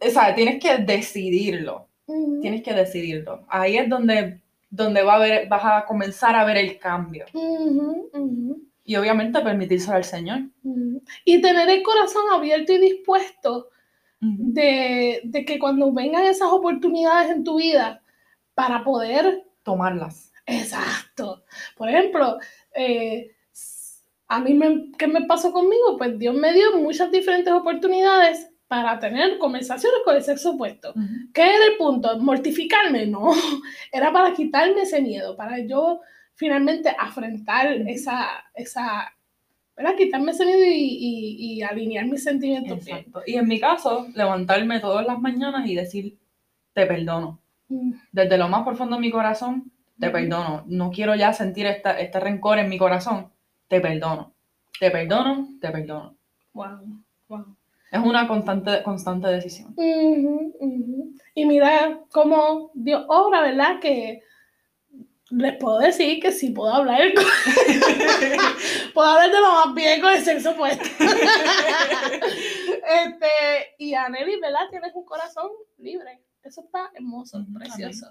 [0.00, 1.86] o sea, tienes que decidirlo.
[2.06, 2.40] Ujú.
[2.40, 3.44] Tienes que decidirlo.
[3.48, 7.24] Ahí es donde, donde va a ver, vas a comenzar a ver el cambio.
[7.32, 8.62] Ujú, ujú.
[8.88, 10.40] Y obviamente permitírselo al Señor.
[11.26, 13.68] Y tener el corazón abierto y dispuesto
[14.18, 18.02] de, de que cuando vengan esas oportunidades en tu vida
[18.54, 20.32] para poder, Tomarlas.
[20.46, 21.44] exacto.
[21.76, 22.38] Por ejemplo,
[22.74, 23.36] eh,
[24.26, 25.98] a mí, me, ¿qué me pasó conmigo?
[25.98, 30.94] Pues Dios me dio muchas diferentes oportunidades para tener conversaciones con el sexo opuesto.
[31.34, 32.18] ¿Qué era el punto?
[32.20, 33.04] ¿Mortificarme?
[33.06, 33.32] No,
[33.92, 36.00] era para quitarme ese miedo, para yo
[36.38, 39.12] finalmente afrontar esa, esa,
[39.76, 39.96] ¿verdad?
[39.96, 43.06] Quitarme ese miedo y, y- y alinear mis sentimientos bien.
[43.26, 46.16] Y en mi caso, levantarme todas las mañanas y decir,
[46.72, 47.40] te perdono.
[47.68, 49.70] Mm, Desde lo más profundo de mi corazón,
[50.00, 50.62] te perdono.
[50.66, 53.30] No quiero ya sentir esta, este rencor en mi corazón.
[53.68, 54.32] Te perdono.
[54.80, 56.14] Te perdono, te perdono.
[56.54, 57.56] Wow, wow.
[57.90, 59.74] Es una constante, constante decisión.
[59.76, 61.12] Ujú.
[61.34, 63.80] Y mira cómo Dios obra, ¿verdad?
[63.80, 64.22] Que
[65.30, 67.24] les puedo decir que sí puedo hablar, con-
[68.94, 70.84] puedo hablar de lo más bien con el sexo opuesto.
[72.08, 74.68] este, y Anneli, ¿verdad?
[74.70, 76.20] Tienes un corazón libre.
[76.42, 78.06] Eso está hermoso, precioso.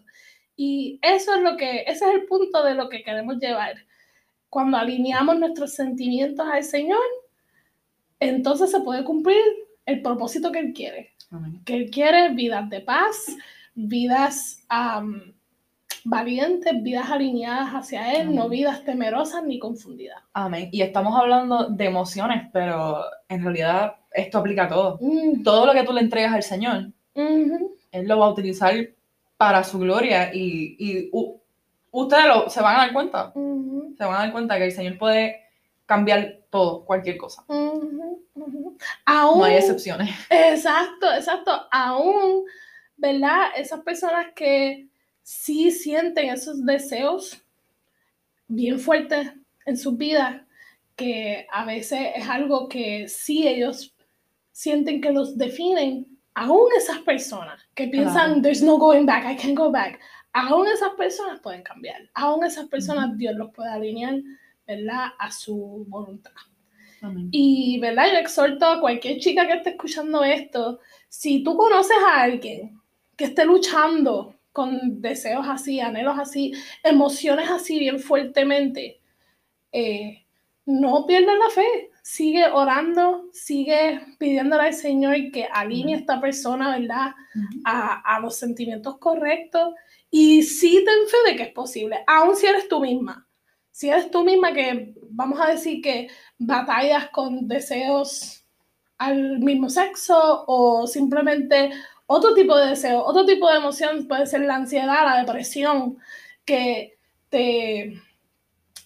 [0.55, 3.75] Y eso es lo que, ese es el punto de lo que queremos llevar.
[4.49, 6.99] Cuando alineamos nuestros sentimientos al Señor,
[8.19, 9.41] entonces se puede cumplir
[9.85, 11.61] el propósito que Él quiere Amén.
[11.65, 13.27] que Él quiere vidas de paz,
[13.75, 14.63] vidas
[16.09, 20.21] valientes, vidas alineadas hacia Él, no vidas temerosas ni confundidas.
[20.33, 20.69] Amén.
[20.71, 24.97] Y estamos hablando de emociones, pero en realidad esto aplica a todo.
[25.01, 28.73] Mm, Todo lo que tú le entregas al Señor, Él lo va a utilizar
[29.37, 31.11] para su gloria y, y
[31.91, 33.31] ustedes lo- se van a dar cuenta.
[33.97, 35.41] Se van a dar cuenta que el Señor puede
[35.85, 37.43] cambiar todo, cualquier cosa.
[39.05, 40.09] Aún, No hay excepciones.
[40.29, 42.43] exacto, exacto, aún,
[42.97, 43.47] ¿verdad?
[43.57, 44.87] Esas personas que
[45.29, 47.43] sí sienten esos deseos
[48.47, 49.29] bien fuertes
[49.65, 50.41] en sus vidas,
[50.95, 53.93] que a veces es algo que sí ellos
[54.53, 58.41] sienten que los definen, aún esas personas que piensan, Claro.
[58.41, 59.99] there's no going back, I can't go back,
[60.31, 64.21] aún esas personas pueden cambiar, aún esas personas Dios los puede alinear,
[64.65, 65.07] ¿verdad?
[65.19, 66.31] A su voluntad.
[67.01, 67.27] Amén.
[67.31, 68.13] Y, ¿verdad?
[68.13, 72.79] Yo exhorto a cualquier chica que esté escuchando esto, si tú conoces a alguien
[73.17, 78.99] que esté luchando con deseos así, anhelos así, emociones así bien fuertemente,
[79.71, 80.25] eh,
[80.65, 81.91] no pierdas la fe.
[82.01, 87.13] Sigue orando, sigue pidiéndole al Señor que alinee a esta persona, ¿verdad?
[87.65, 89.75] A los sentimientos correctos
[90.09, 93.27] y sí ten fe de que es posible, aun si eres tú misma.
[93.69, 96.07] Si eres tú misma que, vamos a decir que
[96.39, 98.43] batallas con deseos
[98.97, 101.69] al mismo sexo o simplemente
[102.07, 105.97] otro tipo de deseo, otro tipo de emoción, puede ser la ansiedad, la depresión,
[106.45, 106.97] que
[107.29, 108.01] te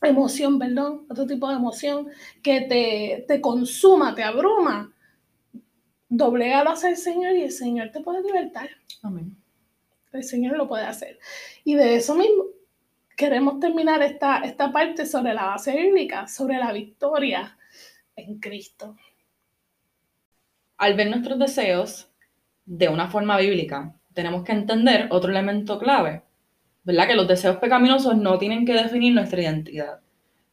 [0.02, 2.10] emoción, perdón, otro tipo de emoción
[2.42, 4.92] que te, te consuma, te abruma,
[6.10, 8.70] doblégalo hacia el Señor y el Señor te puede libertar.
[9.04, 9.38] Amén.
[10.12, 11.20] El Señor lo puede hacer.
[11.64, 12.46] Y de eso mismo
[13.16, 17.58] queremos terminar esta, esta parte sobre la base bíblica, sobre la victoria
[18.16, 18.98] en Cristo.
[20.78, 22.11] Al ver nuestros deseos
[22.74, 26.22] de una forma bíblica, tenemos que entender otro elemento clave,
[26.86, 27.08] ¿verdad?
[27.08, 30.00] Que los deseos pecaminosos no tienen que definir nuestra identidad,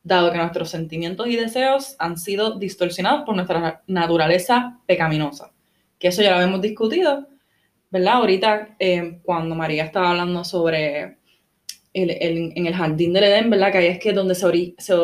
[0.02, 5.52] dado que nuestros sentimientos y deseos han sido distorsionados por nuestra naturaleza pecaminosa.
[5.98, 7.28] Que eso ya lo habíamos discutido,
[7.90, 8.14] ¿verdad?
[8.14, 11.18] Ahorita, eh, cuando María estaba hablando sobre
[11.94, 13.70] el, el- en el jardín del Edén, ¿verdad?
[13.70, 14.94] Que ahí es que donde se, ori- se,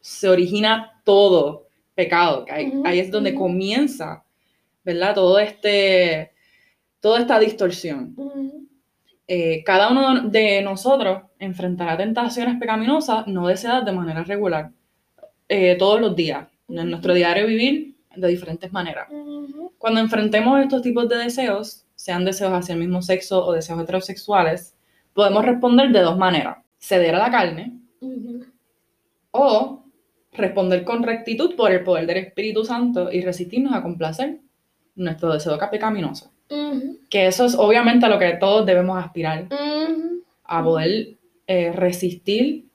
[0.00, 4.24] se origina todo pecado, que ahí, es donde comienza,
[4.84, 5.14] ¿verdad?
[5.14, 6.32] Todo este,
[7.06, 8.16] toda esta distorsión.
[9.28, 14.72] Eh, cada uno de nosotros enfrentará tentaciones pecaminosas no deseadas de manera regular,
[15.48, 19.06] eh, todos los días, en nuestro diario vivir de diferentes maneras.
[19.78, 24.74] Cuando enfrentemos estos tipos de deseos, sean deseos hacia el mismo sexo o deseos heterosexuales,
[25.14, 26.56] podemos responder de dos maneras.
[26.76, 27.78] Ceder a la carne
[29.30, 29.84] o
[30.32, 34.40] responder con rectitud por el poder del Espíritu Santo y resistirnos a complacer
[34.96, 36.32] nuestro deseo pecaminoso.
[37.10, 39.48] Que eso es obviamente a lo que todos debemos aspirar,
[40.44, 42.66] a poder eh, resistir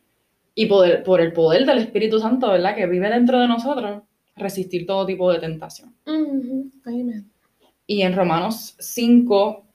[0.56, 2.76] y poder, por el poder del Espíritu Santo, ¿verdad?
[2.76, 4.04] Que vive dentro de nosotros,
[4.36, 5.96] resistir todo tipo de tentación.
[6.86, 7.30] Amen.
[7.88, 9.66] Y en Romanos 5,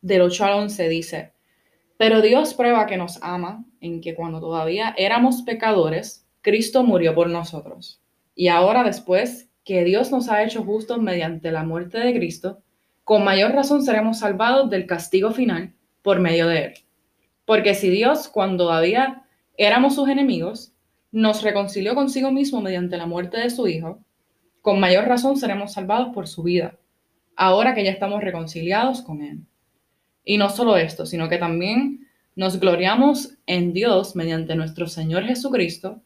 [0.00, 1.32] del 8 al 11 dice,
[1.96, 7.28] pero Dios prueba que nos ama en que cuando todavía éramos pecadores, Cristo murió por
[7.28, 8.00] nosotros.
[8.34, 12.62] Y ahora después que Dios nos ha hecho justos mediante la muerte de Cristo,
[13.06, 16.74] con mayor razón seremos salvados del castigo final por medio de Él.
[17.44, 19.22] Porque si Dios, cuando todavía
[19.56, 20.72] éramos sus enemigos,
[21.12, 24.00] nos reconcilió consigo mismo mediante la muerte de su Hijo,
[24.60, 26.78] con mayor razón seremos salvados por su vida,
[27.36, 29.38] ahora que ya estamos reconciliados con Él.
[30.24, 36.02] Y no solo esto, sino que también nos gloriamos en Dios mediante nuestro Señor Jesucristo,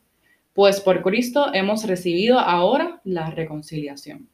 [0.52, 4.28] pues por Cristo hemos recibido ahora la reconciliación.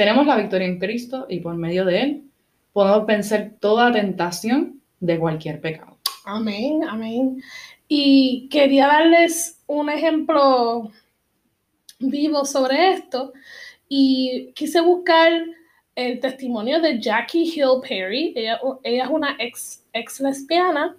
[0.00, 2.24] Tenemos la victoria en Cristo y por medio de Él
[2.72, 5.98] podemos vencer toda tentación de cualquier pecado.
[6.24, 7.42] Amén, amén.
[7.86, 10.90] Y quería darles un ejemplo
[11.98, 13.34] vivo sobre esto
[13.90, 15.32] y quise buscar
[15.94, 18.32] el testimonio de Jackie Hill Perry.
[18.34, 20.96] Ella, ella es una ex, ex lesbiana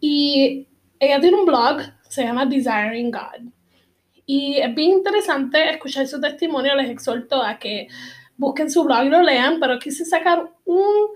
[0.00, 0.66] y
[0.98, 3.52] ella tiene un blog, se llama Desiring God.
[4.24, 6.74] Y es bien interesante escuchar su testimonio.
[6.76, 7.88] Les exhorto a que
[8.38, 11.08] busquen su blog y lo lean, pero quise sacar un,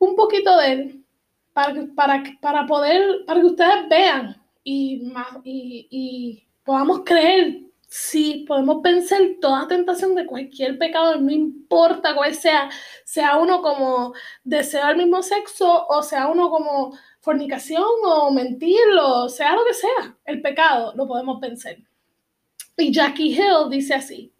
[0.00, 1.04] un poquito de él
[1.52, 5.12] para, para, para poder, para que ustedes vean y,
[5.44, 12.34] y, y podamos creer sí, podemos vencer toda tentación de cualquier pecado, no importa cuál
[12.34, 12.70] sea,
[13.04, 19.54] sea uno como deseo el mismo sexo o sea uno como fornicación o mentirlo, sea
[19.56, 21.82] lo que sea, el pecado lo podemos vencer.
[22.76, 24.32] Y Jackie Hill dice así,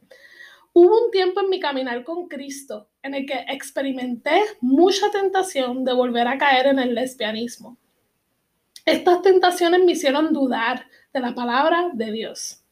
[0.72, 5.92] hubo un tiempo en mi caminar con Cristo en el que experimenté mucha tentación de
[5.92, 7.76] volver a caer en el lesbianismo.
[8.84, 12.62] Estas tentaciones me hicieron dudar de la palabra de Dios.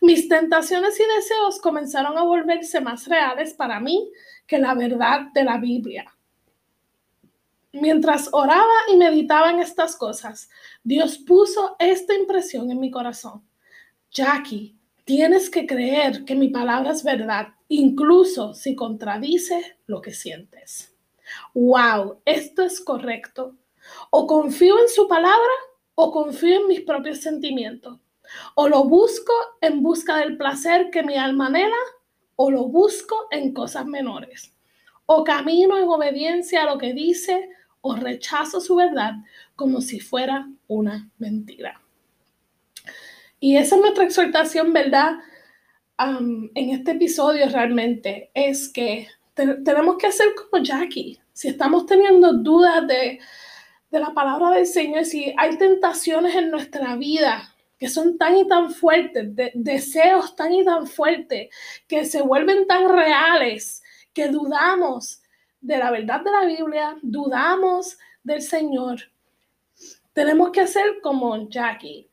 [0.00, 4.10] Mis tentaciones y deseos comenzaron a volverse más reales para mí
[4.46, 6.12] que la verdad de la Biblia.
[7.72, 10.50] Mientras oraba y meditaba en estas cosas,
[10.82, 13.46] Dios puso esta impresión en mi corazón.
[14.10, 14.76] Jackie,
[15.10, 20.94] tienes que creer que mi palabra es verdad, incluso si contradice lo que sientes.
[21.52, 23.56] Wow, esto es correcto.
[24.10, 25.52] O confío en su palabra
[25.96, 27.98] o confío en mis propios sentimientos.
[28.54, 31.82] O lo busco en busca del placer que mi alma anhela
[32.36, 34.54] o lo busco en cosas menores.
[35.06, 37.48] O camino en obediencia a lo que dice
[37.80, 39.14] o rechazo su verdad
[39.56, 41.80] como si fuera una mentira.
[43.40, 45.18] Y esa es nuestra exhortación, ¿verdad?
[46.54, 51.20] en este episodio realmente es que tenemos que hacer como Jackie.
[51.34, 53.20] Si estamos teniendo dudas de,
[53.90, 58.46] de la palabra del Señor, si hay tentaciones en nuestra vida que son tan y
[58.46, 61.48] tan fuertes, de, deseos tan y tan fuertes,
[61.88, 65.22] que se vuelven tan reales, que dudamos
[65.62, 69.00] de la verdad de la Biblia, dudamos del Señor.
[70.12, 72.09] Tenemos que hacer como Jackie,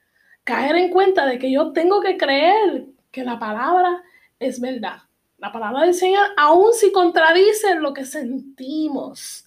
[0.47, 4.01] caer en cuenta de que yo tengo que creer que la palabra
[4.39, 4.99] es verdad.
[5.37, 9.45] La palabra del Señor, aun si contradice lo que sentimos,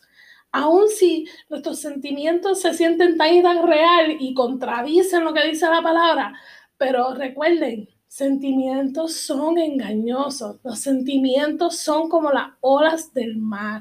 [0.52, 5.66] aun si nuestros sentimientos se sienten tan y tan real y contradicen lo que dice
[5.70, 6.38] la palabra,
[6.76, 13.80] pero recuerden, sentimientos son engañosos, los sentimientos son como las olas del mar.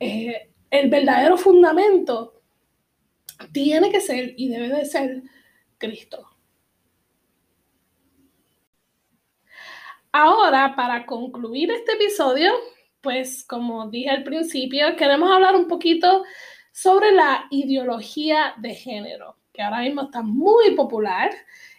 [0.00, 2.40] Eh, el verdadero fundamento
[3.52, 5.22] tiene que ser y debe de ser
[5.78, 6.28] Cristo.
[10.12, 12.52] Ahora, para concluir este episodio,
[13.00, 16.24] pues como dije al principio, queremos hablar un poquito
[16.72, 21.30] sobre la ideología de género, que ahora mismo está muy popular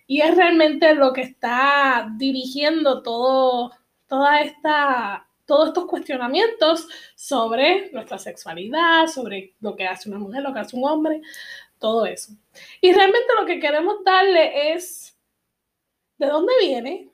[0.07, 3.71] y es realmente lo que está dirigiendo todo,
[4.07, 10.53] toda esta, todos estos cuestionamientos sobre nuestra sexualidad, sobre lo que hace una mujer, lo
[10.53, 11.21] que hace un hombre,
[11.79, 12.33] todo eso.
[12.81, 15.17] Y realmente lo que queremos darle es
[16.17, 17.09] de dónde viene,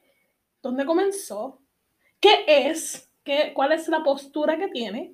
[0.62, 1.62] dónde comenzó,
[2.20, 3.10] qué es
[3.54, 5.14] cuál es la postura que tiene.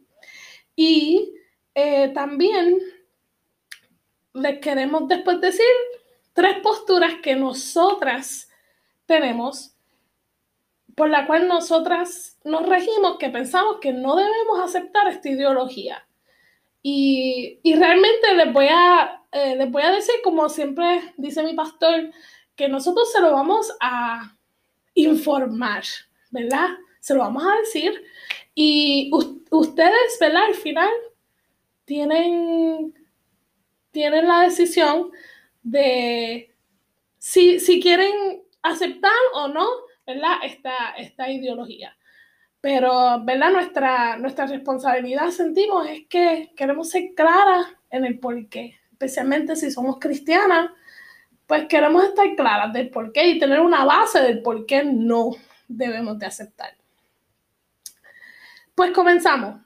[0.75, 1.33] Y
[1.75, 2.79] eh, también
[4.33, 5.65] les queremos después decir
[6.33, 8.49] tres posturas que nosotras
[9.05, 9.75] tenemos,
[10.95, 16.05] por la cual nosotras nos regimos, que pensamos que no debemos aceptar esta ideología.
[16.83, 22.11] Y, realmente les voy, a, eh, a decir, como siempre dice mi pastor,
[22.55, 24.35] que nosotros se lo vamos a
[24.93, 25.83] informar,
[26.31, 26.69] ¿verdad?
[27.01, 28.01] se lo vamos a decir.
[28.55, 29.11] Y
[29.49, 30.45] ustedes, ¿verdad?
[30.45, 30.89] Al final
[31.83, 32.93] tienen,
[33.91, 35.11] tienen la decisión
[35.63, 36.55] de
[37.17, 39.67] si, si quieren aceptar o no,
[40.05, 40.37] ¿verdad?
[40.43, 41.97] Esta, esta ideología.
[42.61, 43.51] Pero, ¿verdad?
[43.51, 49.97] Nuestra, nuestra responsabilidad, sentimos, es que queremos ser claras en el porqué, especialmente si somos
[49.99, 50.69] cristianas,
[51.47, 55.31] pues queremos estar claras del porqué y tener una base del por qué no
[55.67, 56.77] debemos de aceptar.
[58.75, 59.59] Pues comenzamos.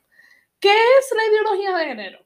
[0.59, 2.19] ¿Qué es la ideología de género?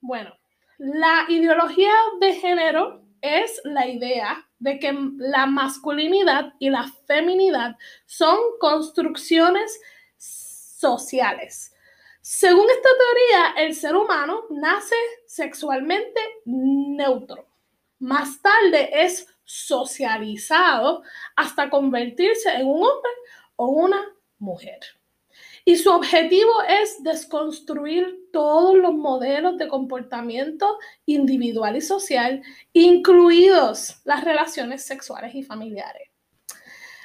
[0.00, 0.36] Bueno,
[0.78, 8.36] la ideología de género es la idea de que la masculinidad y la feminidad son
[8.60, 9.80] construcciones
[10.78, 11.74] sociales.
[12.20, 14.94] Según esta teoría, el ser humano nace
[15.26, 17.46] sexualmente neutro.
[17.98, 21.02] Más tarde es socializado
[21.36, 23.10] hasta convertirse en un hombre
[23.56, 24.78] o una mujer.
[25.64, 34.24] Y su objetivo es desconstruir todos los modelos de comportamiento individual y social, incluidos las
[34.24, 36.07] relaciones sexuales y familiares.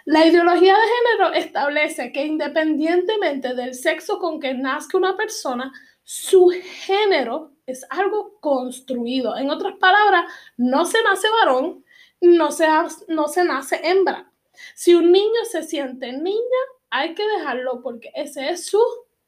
[0.05, 5.71] La ideología de género establece que independientemente del sexo con que nazca una persona,
[6.03, 6.51] su
[6.85, 9.37] género es algo construido.
[9.37, 10.25] En otras palabras,
[10.57, 11.85] no se nace varón,
[12.19, 12.67] no se,
[13.07, 14.29] no se nace hembra.
[14.75, 16.39] Si un niño se siente niña,
[16.89, 18.81] hay que dejarlo porque ese es su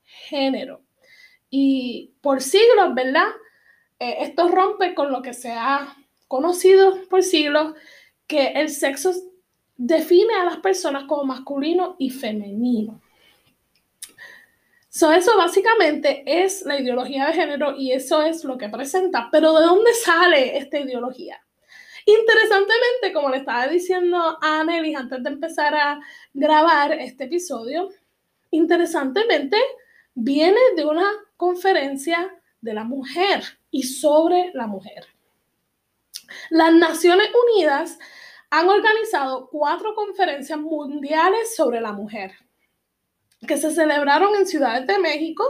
[0.03, 0.81] género.
[1.49, 3.27] Y por siglos, ¿verdad?
[3.99, 5.95] Eh, esto rompe con lo que se ha
[6.27, 7.75] conocido por siglos,
[8.27, 9.13] que el sexo
[9.77, 13.01] define a las personas como masculino y femenino.
[14.89, 19.27] So, eso básicamente es la ideología de género y eso es lo que presenta.
[19.29, 21.41] Pero ¿de dónde sale esta ideología?
[22.05, 25.99] Interesantemente, como le estaba diciendo a Annelies antes de empezar a
[26.33, 27.89] grabar este episodio,
[28.51, 29.57] interesantemente
[30.13, 35.07] viene de una conferencia de la mujer y sobre la mujer.
[36.49, 37.99] Las Naciones Unidas
[38.49, 42.31] han organizado cuatro conferencias mundiales sobre la mujer
[43.47, 45.43] que se celebraron en Ciudades de México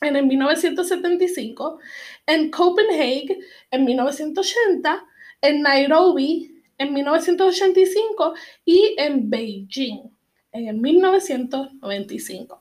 [0.00, 1.78] en el 1975,
[2.26, 3.38] en Copenhague
[3.70, 5.04] en 1980
[5.40, 8.34] en Nairobi en 1985
[8.64, 10.10] y en Beijing
[10.52, 12.60] en 1995.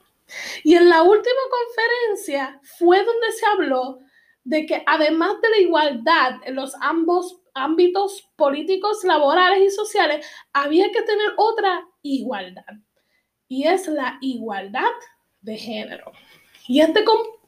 [0.63, 3.99] Y en la última conferencia fue donde se habló
[4.43, 10.91] de que además de la igualdad en los ambos ámbitos políticos, laborales y sociales, había
[10.91, 12.64] que tener otra igualdad.
[13.47, 14.91] Y es la igualdad
[15.41, 16.12] de género.
[16.68, 17.03] Y este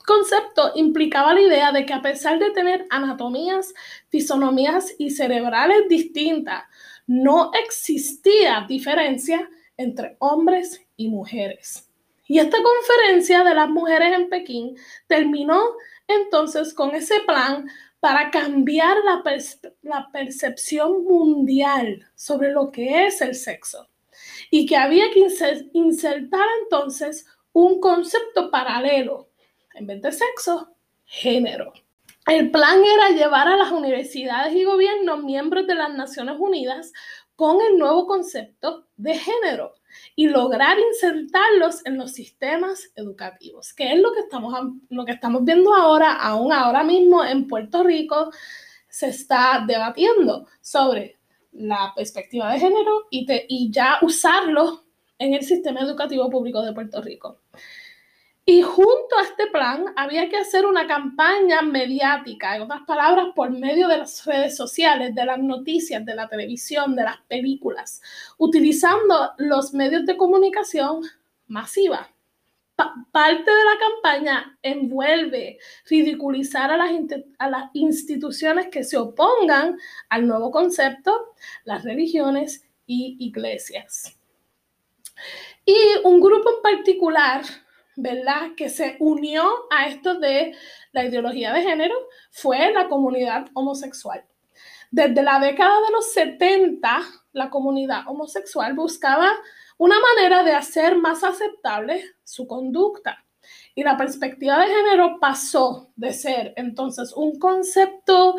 [0.06, 3.74] concepto implicaba la idea de que a pesar de tener anatomías,
[4.10, 6.64] fisonomías y cerebrales distintas,
[7.06, 11.90] no existía diferencia entre hombres y mujeres.
[12.28, 15.60] Y esta conferencia de las mujeres en Pekín terminó
[16.08, 17.68] entonces con ese plan
[18.00, 23.88] para cambiar la, percepción mundial sobre lo que es el sexo
[24.50, 25.28] y que había que
[25.74, 29.30] insertar entonces un concepto paralelo
[29.74, 30.74] en vez de sexo,
[31.06, 31.74] género.
[32.28, 36.94] El plan era llevar a las universidades y gobiernos miembros de las Naciones Unidas
[37.36, 39.74] con el nuevo concepto de género
[40.16, 44.54] y lograr insertarlos en los sistemas educativos, que es lo que estamos,
[44.90, 48.32] lo que estamos viendo ahora, aún ahora mismo en Puerto Rico,
[48.88, 51.18] se está debatiendo sobre
[51.52, 54.84] la perspectiva de género y, y ya usarlo
[55.18, 57.42] en el sistema educativo público de Puerto Rico.
[58.52, 63.52] Y junto a este plan había que hacer una campaña mediática, en otras palabras, por
[63.52, 68.02] medio de las redes sociales, de las noticias, de la televisión, de las películas,
[68.40, 71.04] utilizando los medios de comunicación
[71.46, 72.10] masiva.
[73.12, 76.90] parte de la campaña envuelve ridiculizar a las,
[77.38, 79.78] a las instituciones que se opongan
[80.10, 81.36] al nuevo concepto,
[81.66, 84.18] las religiones y iglesias.
[85.68, 87.44] Y un grupo en particular
[88.02, 88.56] ¿verdad?
[88.56, 90.56] Que se unió a esto de
[90.92, 91.96] la ideología de género
[92.32, 94.26] fue la comunidad homosexual.
[94.92, 97.02] Desde la década de los 70,
[97.34, 99.32] la comunidad homosexual buscaba
[99.78, 103.24] una manera de hacer más aceptable su conducta.
[103.76, 108.36] Y la perspectiva de género pasó de ser entonces un concepto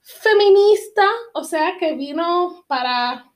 [0.00, 3.26] feminista, o sea, que vino para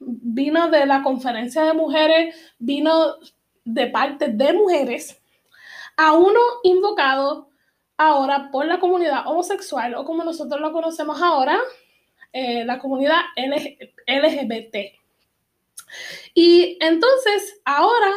[0.00, 3.16] vino de la conferencia de mujeres, vino
[3.68, 5.20] de parte de mujeres
[5.96, 7.50] a uno invocado
[7.98, 11.58] ahora por la comunidad homosexual o como nosotros lo conocemos ahora,
[12.32, 14.76] eh, la comunidad LGBT.
[16.32, 18.10] Y entonces ahora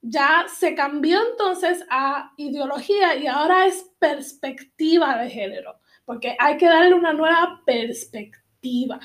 [0.00, 6.66] ya se cambió entonces a ideología y ahora es perspectiva de género, porque hay que
[6.66, 9.00] darle una nueva perspectiva.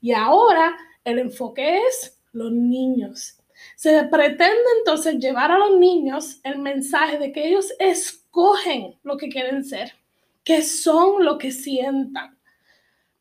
[0.00, 3.37] Y ahora el enfoque es los niños
[3.78, 9.28] se pretende entonces llevar a los niños el mensaje de que ellos escogen lo que
[9.28, 9.94] quieren ser,
[10.42, 12.36] que son lo que sientan.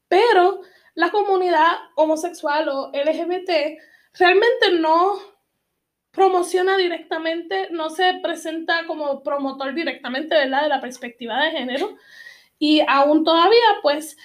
[0.07, 0.61] Pero
[0.95, 3.77] la comunidad homosexual o LGBT
[4.17, 5.19] realmente no
[6.09, 11.97] promociona directamente, no se presenta como promotor directamente de la perspectiva de género
[12.57, 14.17] y aún todavía pues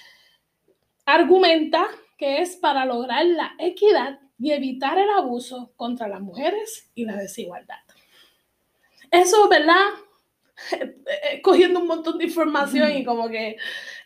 [1.05, 7.05] argumenta que es para lograr la equidad y evitar el abuso contra las mujeres y
[7.05, 7.79] la desigualdad.
[9.11, 9.85] Eso, ¿verdad?
[11.43, 13.57] Cogiendo un montón de información y como que,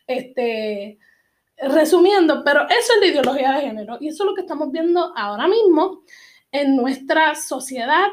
[0.05, 0.99] este,
[1.57, 5.13] resumiendo, pero eso es la ideología de género y eso es lo que estamos viendo
[5.15, 6.03] ahora mismo
[6.51, 8.07] en nuestra sociedad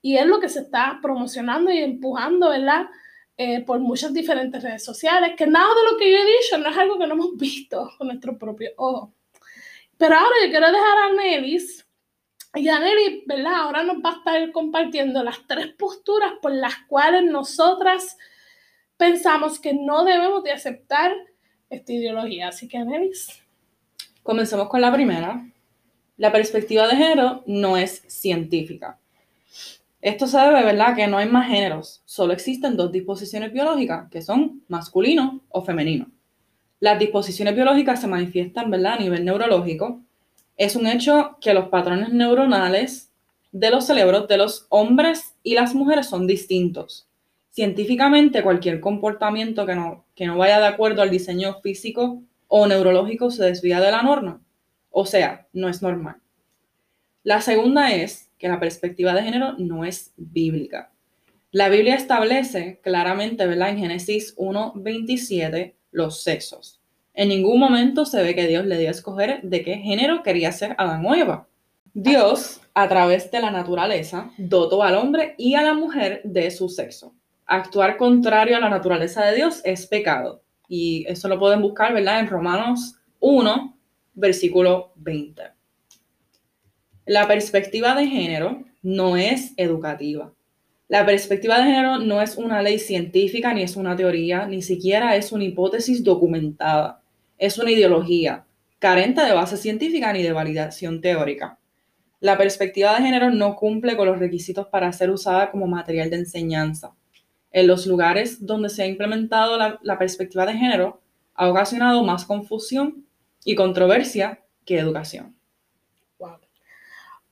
[0.00, 2.86] y es lo que se está promocionando y empujando, ¿verdad?
[3.36, 6.68] Eh, por muchas diferentes redes sociales, que nada de lo que yo he dicho no
[6.68, 9.14] es algo que no hemos visto con nuestro propio ojo.
[9.98, 11.84] Pero ahora yo quiero dejar a Nelis,
[12.54, 13.54] y a Nelis, ¿verdad?
[13.54, 18.16] Ahora nos va a estar compartiendo las tres posturas por las cuales nosotras
[18.96, 21.12] pensamos que no debemos de aceptar
[21.68, 22.48] esta ideología.
[22.48, 23.42] Así que, Nelis.
[24.22, 25.44] Comencemos con la primera.
[26.16, 29.00] La perspectiva de género no es científica.
[30.00, 34.20] Esto se debe, ¿verdad?, que no hay más géneros, solo existen dos disposiciones biológicas, que
[34.20, 36.13] son masculino o femenino.
[36.80, 40.00] Las disposiciones biológicas se manifiestan, ¿verdad?, a nivel neurológico.
[40.56, 43.10] Es un hecho que los patrones neuronales
[43.52, 47.06] de los cerebros de los hombres y las mujeres son distintos.
[47.50, 53.30] Científicamente, cualquier comportamiento que no, que no vaya de acuerdo al diseño físico o neurológico
[53.30, 54.40] se desvía de la norma.
[54.90, 56.16] O sea, no es normal.
[57.22, 60.90] La segunda es que la perspectiva de género no es bíblica.
[61.52, 63.70] La Biblia establece claramente, ¿verdad?
[63.70, 66.80] En Génesis 1.27 los sexos.
[67.14, 70.50] En ningún momento se ve que Dios le dio a escoger de qué género quería
[70.50, 71.46] ser Adán o Eva.
[71.94, 76.68] Dios, a través de la naturaleza, dotó al hombre y a la mujer de su
[76.68, 77.14] sexo.
[77.46, 80.42] Actuar contrario a la naturaleza de Dios es pecado.
[80.66, 82.18] Y eso lo pueden buscar, ¿verdad?
[82.18, 83.78] En Romanos 1,
[84.14, 85.42] versículo 20.
[87.06, 90.33] La perspectiva de género no es educativa.
[90.94, 95.16] La perspectiva de género no es una ley científica, ni es una teoría, ni siquiera
[95.16, 97.02] es una hipótesis documentada.
[97.36, 98.44] Es una ideología,
[98.78, 101.58] carente de base científica ni de validación teórica.
[102.20, 106.18] La perspectiva de género no cumple con los requisitos para ser usada como material de
[106.18, 106.94] enseñanza.
[107.50, 111.00] En los lugares donde se ha implementado la, la perspectiva de género,
[111.34, 113.04] ha ocasionado más confusión
[113.44, 115.34] y controversia que educación.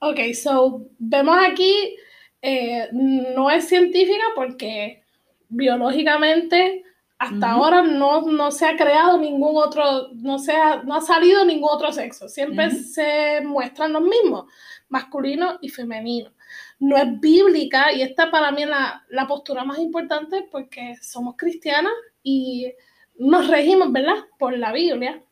[0.05, 1.95] Ok, so vemos aquí,
[2.43, 5.03] eh, no es científica porque
[5.49, 6.85] biológicamente
[7.19, 11.71] hasta ahora no, se ha creado ningún otro, no, se ha, no ha salido ningún
[11.71, 12.29] otro sexo.
[12.29, 14.47] Siempre se muestran los mismos,
[14.89, 16.33] masculino y femenino.
[16.81, 21.37] No es bíblica y esta para mí es la, la postura más importante porque somos
[21.37, 21.93] cristianas
[22.25, 22.73] y
[23.17, 24.17] nos regimos, ¿verdad?
[24.37, 25.23] Por la Biblia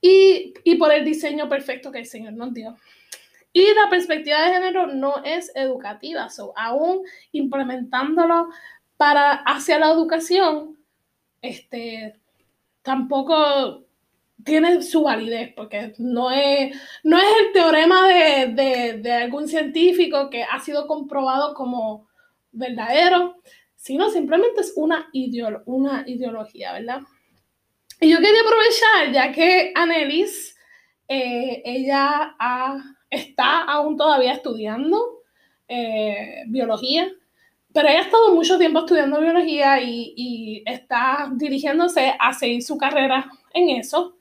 [0.00, 2.76] y, y por el diseño perfecto que el Señor nos dio.
[3.52, 8.48] Y la perspectiva de género no es educativa, so, aún implementándolo
[8.96, 10.78] para hacia la educación,
[11.42, 12.20] este,
[12.82, 13.84] tampoco
[14.44, 20.60] tiene su validez, porque no es, no es el teorema de, algún científico que ha
[20.60, 22.08] sido comprobado como
[22.52, 23.36] verdadero,
[23.74, 25.10] sino simplemente es una,
[25.66, 27.00] una ideología, ¿verdad?
[28.00, 30.56] Y yo quería aprovechar, ya que Anelis,
[31.08, 35.22] eh, ella ha está aún todavía estudiando
[35.68, 37.10] eh, biología,
[37.72, 43.30] pero ella ha estado mucho tiempo estudiando biología y, está dirigiéndose a seguir su carrera
[43.54, 44.16] en eso.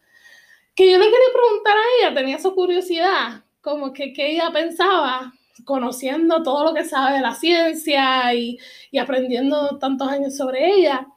[0.76, 5.34] Que yo le quería preguntar a ella, tenía su curiosidad, como que qué ella pensaba,
[5.66, 8.58] conociendo todo lo que sabe de la ciencia y,
[8.92, 11.08] y aprendiendo tantos años sobre ella.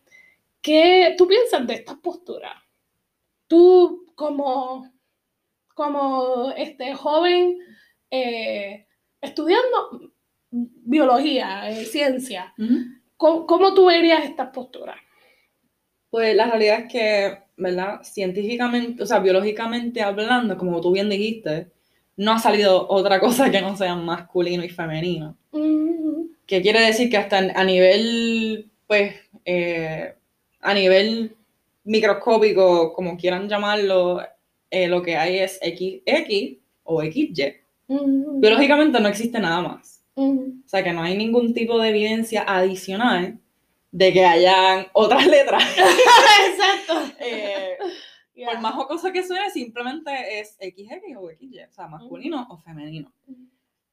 [0.61, 2.63] ¿Qué tú piensas de esta postura?
[3.47, 4.91] Tú como
[5.83, 7.59] como este joven
[8.09, 8.87] eh,
[9.21, 10.13] estudiando
[10.51, 12.55] biología, eh, ciencia.
[13.17, 14.95] ¿Cómo, tú verías esta postura?
[16.11, 18.01] Pues la realidad es que, ¿verdad?
[18.05, 21.73] Científicamente, o sea, biológicamente hablando, como tú bien dijiste,
[22.17, 25.37] no ha salido otra cosa que no sea masculino y femenino.
[26.47, 30.15] Que quiere decir que hasta a nivel, pues, eh,
[30.61, 31.35] a nivel
[31.85, 34.21] microscópico, como quieran llamarlo,
[34.73, 37.57] eh, lo que hay es XX o XY.
[37.87, 40.03] Biológicamente no existe nada más.
[40.15, 43.39] O sea que no hay ningún tipo de evidencia adicional
[43.91, 45.63] de que hayan otras letras.
[45.77, 47.15] Exacto.
[47.21, 47.77] eh,
[48.47, 52.57] Por más o cosa que suene, simplemente es XX o XY, o sea, masculino o
[52.57, 53.13] femenino.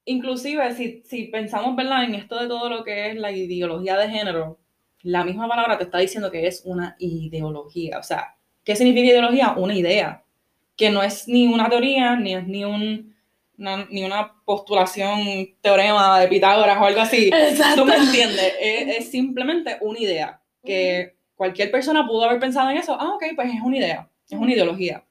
[0.06, 2.06] Inclusive, si, si pensamos ¿verdad?
[2.06, 4.58] en esto de todo lo que es la ideología de género,
[5.02, 8.00] la misma palabra te está diciendo que es una ideología.
[8.00, 9.54] O sea, ¿qué significa ideología?
[9.58, 10.24] Una idea
[10.80, 13.14] que no es ni una teoría, ni es ni un
[13.90, 15.20] ni una postulación,
[15.60, 17.30] teorema de Pitágoras o algo así.
[17.76, 22.96] Tú me entiendes, es, simplemente una idea, que cualquier persona pudo haber pensado en eso,
[22.98, 25.04] ah, ok, pues es una idea, es una ideología.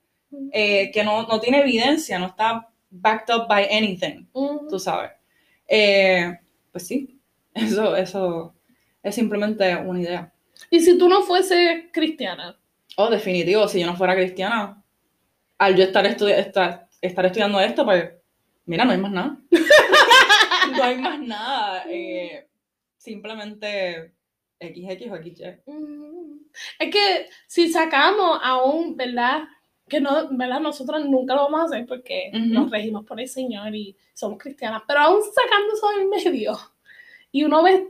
[0.52, 4.68] eh, que no, no tiene evidencia, no está backed up by anything, Ujú.
[4.70, 5.10] tú sabes.
[5.66, 6.34] Eh,
[6.72, 7.20] pues sí,
[7.52, 8.54] eso, eso
[9.02, 10.32] es simplemente una idea.
[10.70, 12.58] Y si tú no fueses cristiana,
[13.00, 14.77] Oh, definitivo, si yo no fuera cristiana,
[15.58, 18.10] al yo estar, estudi- estar, estar estudiando esto, pues,
[18.66, 19.38] mira, no hay más nada.
[20.76, 21.84] no hay más nada.
[21.88, 22.46] eh,
[22.96, 24.12] simplemente
[24.60, 25.44] XX o XY.
[25.66, 26.38] Mm.
[26.78, 29.44] Es que si sacamos aún, ¿verdad?
[29.88, 30.60] Que no, ¿verdad?
[30.60, 34.82] Nosotros nunca lo vamos a hacer porque nos regimos por el Señor y somos cristianas,
[34.86, 36.58] pero aún sacando eso del medio
[37.32, 37.88] y uno ve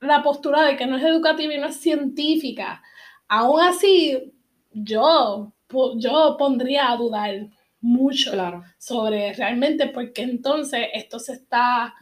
[0.00, 2.82] la postura de que no es educativa y no es científica,
[3.26, 4.32] aún así
[4.72, 5.52] yo,
[5.96, 7.48] yo pondría a dudar
[7.80, 8.64] mucho Claro.
[8.78, 11.94] sobre realmente por qué entonces esto se está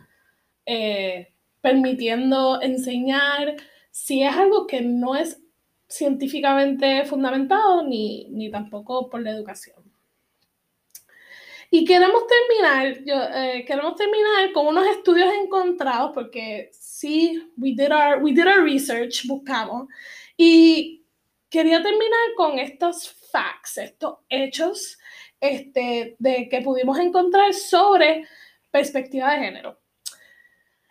[0.65, 3.57] eh, permitiendo enseñar
[3.91, 5.43] si es algo que no es
[5.89, 9.83] científicamente fundamentado ni, ni tampoco por la educación.
[11.75, 17.91] Y queremos terminar, yo, eh, queremos terminar con unos estudios encontrados porque sí, we did
[17.91, 19.89] our, we did our research, buscamos,
[20.37, 21.03] y
[21.49, 24.99] quería terminar con estos facts, estos hechos
[25.41, 28.29] este, de que pudimos encontrar sobre
[28.71, 29.79] perspectiva de género.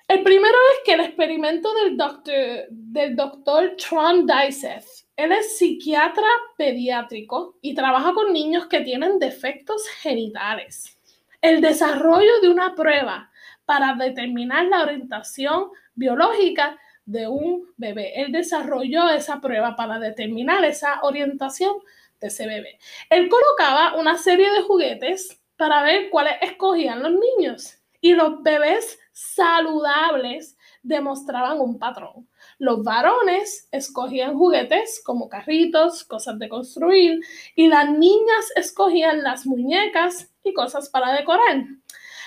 [0.07, 2.35] El primero es que el experimento del doctor,
[2.69, 4.85] del doctor Tron Dyseth,
[5.15, 6.27] él es psiquiatra
[6.57, 10.97] pediátrico y trabaja con niños que tienen defectos genitales.
[11.41, 13.31] El desarrollo de una prueba
[13.65, 18.21] para determinar la orientación biológica de un bebé.
[18.21, 21.75] Él desarrolló esa prueba para determinar esa orientación
[22.21, 22.79] de ese bebé.
[23.09, 28.99] Él colocaba una serie de juguetes para ver cuáles escogían los niños y los bebés
[29.11, 32.27] saludables demostraban un patrón.
[32.57, 37.19] Los varones escogían juguetes como carritos, cosas de construir,
[37.55, 41.65] y las niñas escogían las muñecas y cosas para decorar.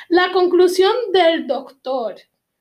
[0.09, 2.16] La conclusión del doctor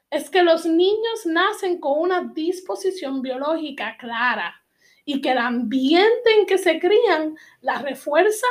[0.09, 4.62] es que los niños nacen con una disposición biológica clara
[5.05, 8.47] y que el ambiente en que se crían la refuerza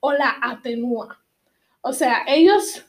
[0.00, 1.20] o la atenúa.
[1.80, 2.84] O sea, ellos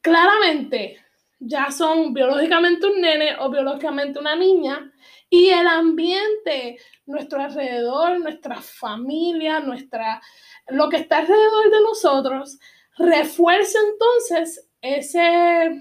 [0.00, 0.98] claramente
[1.38, 4.92] ya son biológicamente un nene o biológicamente una niña
[5.28, 10.20] y el ambiente, nuestro alrededor, nuestra familia, nuestra,
[10.68, 12.58] lo que está alrededor de nosotros,
[12.98, 15.80] refuerza entonces ese,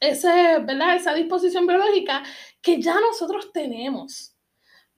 [0.00, 0.96] ese, ¿verdad?
[0.96, 2.22] esa disposición biológica
[2.62, 4.34] que ya nosotros tenemos.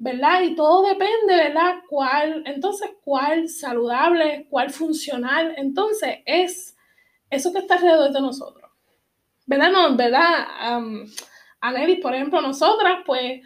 [0.00, 0.40] ¿Verdad?
[0.40, 1.74] Y todo depende, ¿verdad?
[1.86, 6.74] ¿Cuál, entonces, cuál saludable, cuál funcional, entonces es
[7.28, 8.70] eso que está alrededor de nosotros.
[9.44, 9.70] ¿Verdad?
[9.70, 10.78] No, ¿verdad?
[10.78, 11.04] Um,
[11.60, 13.42] Anelis, por ejemplo, nosotras, pues,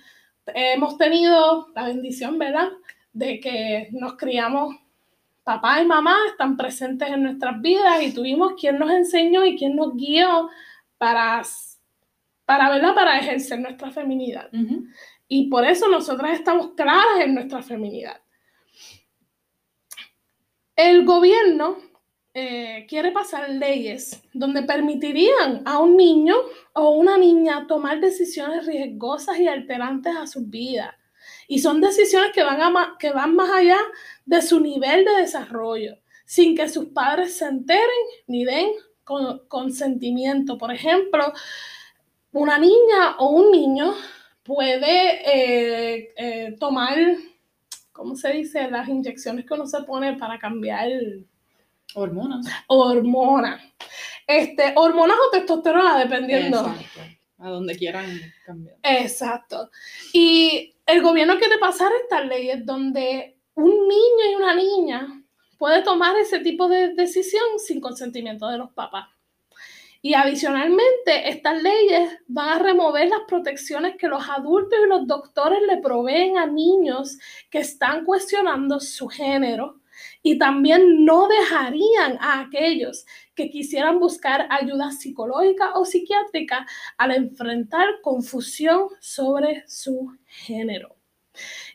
[0.47, 2.69] hemos tenido la bendición, ¿verdad?
[3.13, 4.77] De que nos criamos,
[5.43, 9.75] papá y mamá están presentes en nuestras vidas y tuvimos quien nos enseñó y quien
[9.75, 10.49] nos guió
[10.99, 11.43] para,
[12.45, 12.95] para, ¿verdad?
[12.95, 14.49] Para ejercer nuestra feminidad.
[14.53, 14.85] Uh -huh.
[15.29, 18.21] Y por eso nosotras estamos claras en nuestra feminidad.
[20.77, 21.79] El gobierno
[22.37, 26.35] eh, quiere pasar leyes donde permitirían a un niño
[26.73, 30.93] o una niña tomar decisiones riesgosas y alterantes a sus vidas.
[31.47, 32.59] Y son decisiones que van,
[32.99, 33.79] que van más allá
[34.27, 37.89] de su nivel de desarrollo, sin que sus padres se enteren
[38.27, 38.71] ni den
[39.05, 40.59] con, consentimiento.
[40.59, 41.33] Por ejemplo,
[42.33, 43.95] una niña o un niño
[44.45, 46.97] puede eh, eh, tomar,
[47.93, 48.71] ¿cómo se dice?
[48.71, 50.89] Las inyecciones que uno se pone para cambiar
[51.95, 52.47] hormonas.
[52.69, 53.63] Hormonas.
[54.27, 56.61] Este, hormonas o testosterona, dependiendo.
[56.61, 57.01] Exacto.
[57.39, 58.07] A donde quieran
[58.47, 58.77] cambiar.
[58.83, 59.71] Exacto.
[60.13, 65.25] Y el gobierno quiere pasar estas leyes donde un niño y una niña
[65.59, 69.09] puede tomar ese tipo de decisión sin consentimiento de los papás.
[70.05, 75.61] Y adicionalmente, estas leyes van a remover las protecciones que los adultos y los doctores
[75.67, 77.17] le proveen a niños
[77.49, 79.81] que están cuestionando su género
[80.23, 86.67] y también no dejarían a aquellos que quisieran buscar ayuda psicológica o psiquiátrica
[86.99, 90.97] al enfrentar confusión sobre su género.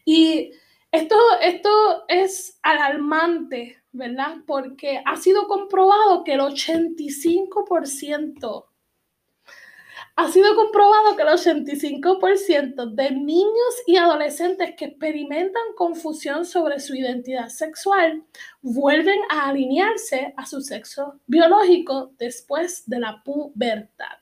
[0.06, 0.52] Y
[0.92, 4.38] esto, esto es alarmante, ¿verdad?
[4.46, 8.66] Porque ha sido comprobado que el 85%,
[10.16, 16.94] ha sido comprobado que el 85% de niños y adolescentes que experimentan confusión sobre su
[16.94, 18.26] identidad sexual
[18.62, 24.18] vuelven a alinearse a su sexo biológico después de la pubertad.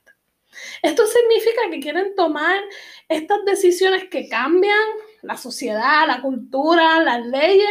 [0.82, 2.60] Esto significa que quieren tomar
[3.08, 4.88] estas decisiones que cambian
[5.22, 7.68] la sociedad, la cultura, las leyes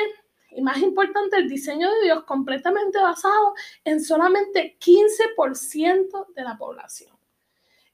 [0.52, 7.16] y más importante, el diseño de Dios completamente basado en solamente 15% de la población.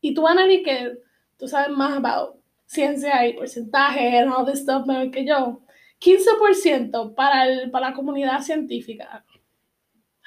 [0.02, 0.98] Y tú, Anneli, que
[1.38, 5.62] tú sabes más about ciencia y porcentaje and all this stuff mejor que yo,
[6.00, 9.24] 15% para, el, para la comunidad científica.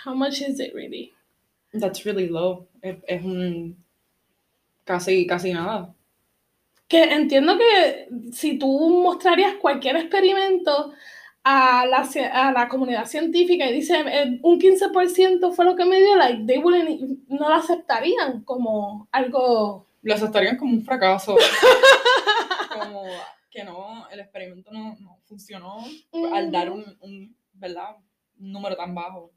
[0.05, 1.13] How much is it really?
[1.73, 2.69] That's really low.
[2.81, 3.77] Es, es un
[4.85, 5.96] casi, casi nada.
[6.89, 10.93] Que entiendo que si tú mostrarías cualquier experimento
[11.43, 15.99] a la, a la comunidad científica y dice eh, un 15% fue lo que me
[16.01, 19.87] dio, like, they wouldn't- no lo aceptarían como algo...
[20.03, 21.37] Lo aceptarían como un fracaso.
[22.81, 23.03] como
[23.51, 25.79] que no, el experimento no, no funcionó
[26.33, 27.97] al dar un, un, ¿verdad?
[28.39, 29.33] un número tan bajo.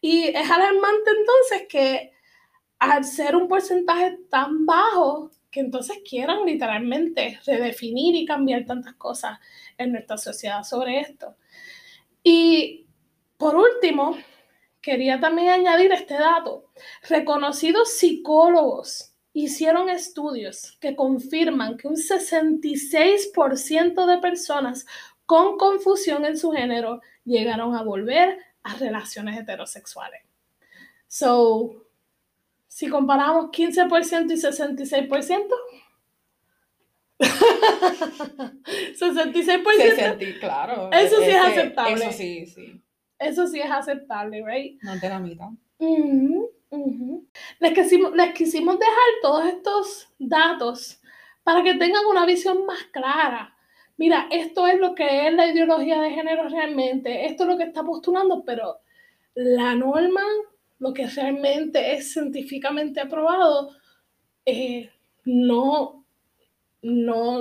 [0.00, 2.12] Y es alarmante entonces que
[2.78, 9.38] al ser un porcentaje tan bajo, que entonces quieran literalmente redefinir y cambiar tantas cosas
[9.78, 11.34] en nuestra sociedad sobre esto.
[12.22, 12.86] Y
[13.38, 14.18] por último,
[14.82, 16.66] quería también añadir este dato.
[17.08, 24.84] Reconocidos psicólogos hicieron estudios que confirman que un 66% de personas
[25.24, 30.20] con confusión en su género llegaron a volver a relaciones heterosexuales.
[31.08, 31.85] So,
[32.76, 35.48] si comparamos 15% y 66%,
[38.98, 40.90] 66%, Se sentí, claro.
[40.92, 41.94] Eso sí es ese- aceptable.
[41.94, 42.82] Eso sí, sí.
[43.18, 44.78] eso sí es aceptable, right?
[44.82, 45.48] No de la mitad.
[45.78, 47.26] Ujú, ujú.
[47.60, 51.00] Les, quisimos, les quisimos dejar todos estos datos
[51.42, 53.56] para que tengan una visión más clara.
[53.96, 57.64] Mira, esto es lo que es la ideología de género realmente, esto es lo que
[57.64, 58.80] está postulando, pero
[59.34, 60.20] la norma,
[60.78, 63.70] lo que realmente es científicamente aprobado,
[64.44, 64.90] eh,
[65.24, 66.04] no,
[66.82, 67.40] no,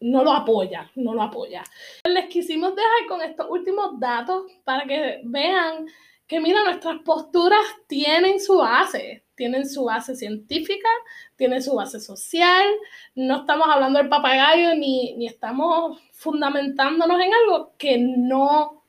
[0.00, 1.62] no lo apoya, no lo apoya.
[2.04, 5.86] Les quisimos dejar con estos últimos datos para que vean
[6.26, 10.88] que mira, nuestras posturas tienen su base, tienen su base científica,
[11.36, 12.66] tienen su base social,
[13.14, 18.82] no estamos hablando del papagayo ni, ni estamos fundamentándonos en algo que no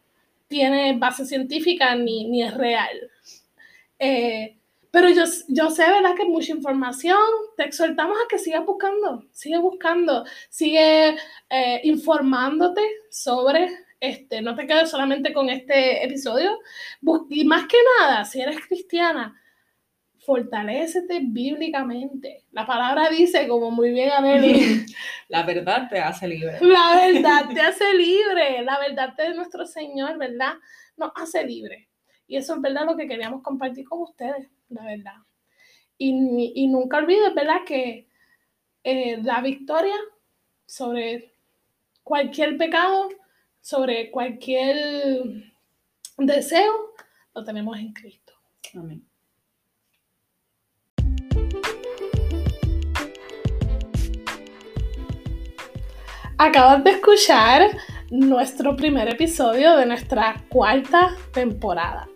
[0.48, 3.12] tiene base científica ni, ni es real.
[4.00, 4.60] Eh,
[4.92, 6.16] pero yo, yo sé, ¿verdad?
[6.16, 7.18] Que mucha información.
[7.56, 11.16] Te exhortamos a que sigas buscando, sigue buscando, sigue
[11.50, 13.70] eh, informándote sobre
[14.00, 16.60] este, no te quedes solamente con este episodio.
[17.30, 19.42] Y más que nada, si eres cristiana,
[20.20, 22.44] fortalécete bíblicamente.
[22.52, 24.86] La palabra dice, como muy bien Aneli,
[25.30, 26.58] La verdad te hace libre.
[26.62, 30.54] la verdad te hace libre, la verdad de nuestro Señor, ¿verdad?
[30.96, 31.87] Nos hace libre.
[32.28, 35.16] Y eso es verdad lo que queríamos compartir con ustedes, la verdad.
[35.98, 37.64] Y, y nunca olvides, ¿verdad?
[37.66, 38.08] Que
[38.84, 39.96] eh, la victoria
[40.66, 41.34] sobre
[42.04, 43.10] cualquier pecado,
[43.62, 45.54] sobre cualquier
[46.18, 46.94] deseo,
[47.34, 48.34] lo tenemos en Cristo.
[48.76, 49.04] Amén.
[56.38, 57.72] Acabas de escuchar
[58.10, 62.08] nuestro primer episodio de nuestra cuarta temporada.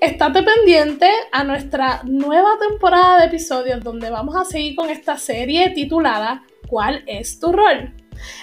[0.00, 5.70] Estate pendiente a nuestra nueva temporada de episodios donde vamos a seguir con esta serie
[5.70, 7.94] titulada ¿Cuál es tu rol?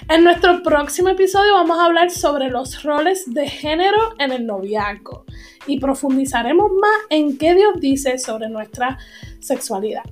[0.09, 5.25] En nuestro próximo episodio vamos a hablar sobre los roles de género en el noviazgo
[5.67, 8.97] y profundizaremos más en qué Dios dice sobre nuestra
[9.39, 10.03] sexualidad.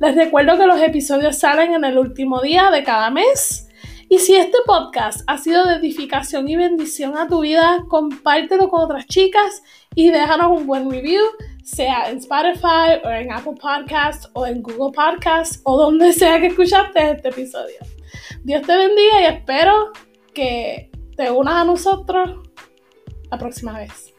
[0.00, 3.69] Les recuerdo que los episodios salen en el último día de cada mes.
[4.12, 8.80] Y si este podcast ha sido de edificación y bendición a tu vida, compártelo con
[8.80, 9.62] otras chicas
[9.94, 11.22] y déjanos un buen review,
[11.62, 16.48] sea en Spotify o en Apple Podcasts o en Google Podcasts o donde sea que
[16.48, 17.76] escuchaste este episodio.
[18.42, 19.92] Dios te bendiga y espero
[20.34, 22.50] que te unas a nosotros
[23.30, 24.09] la próxima vez.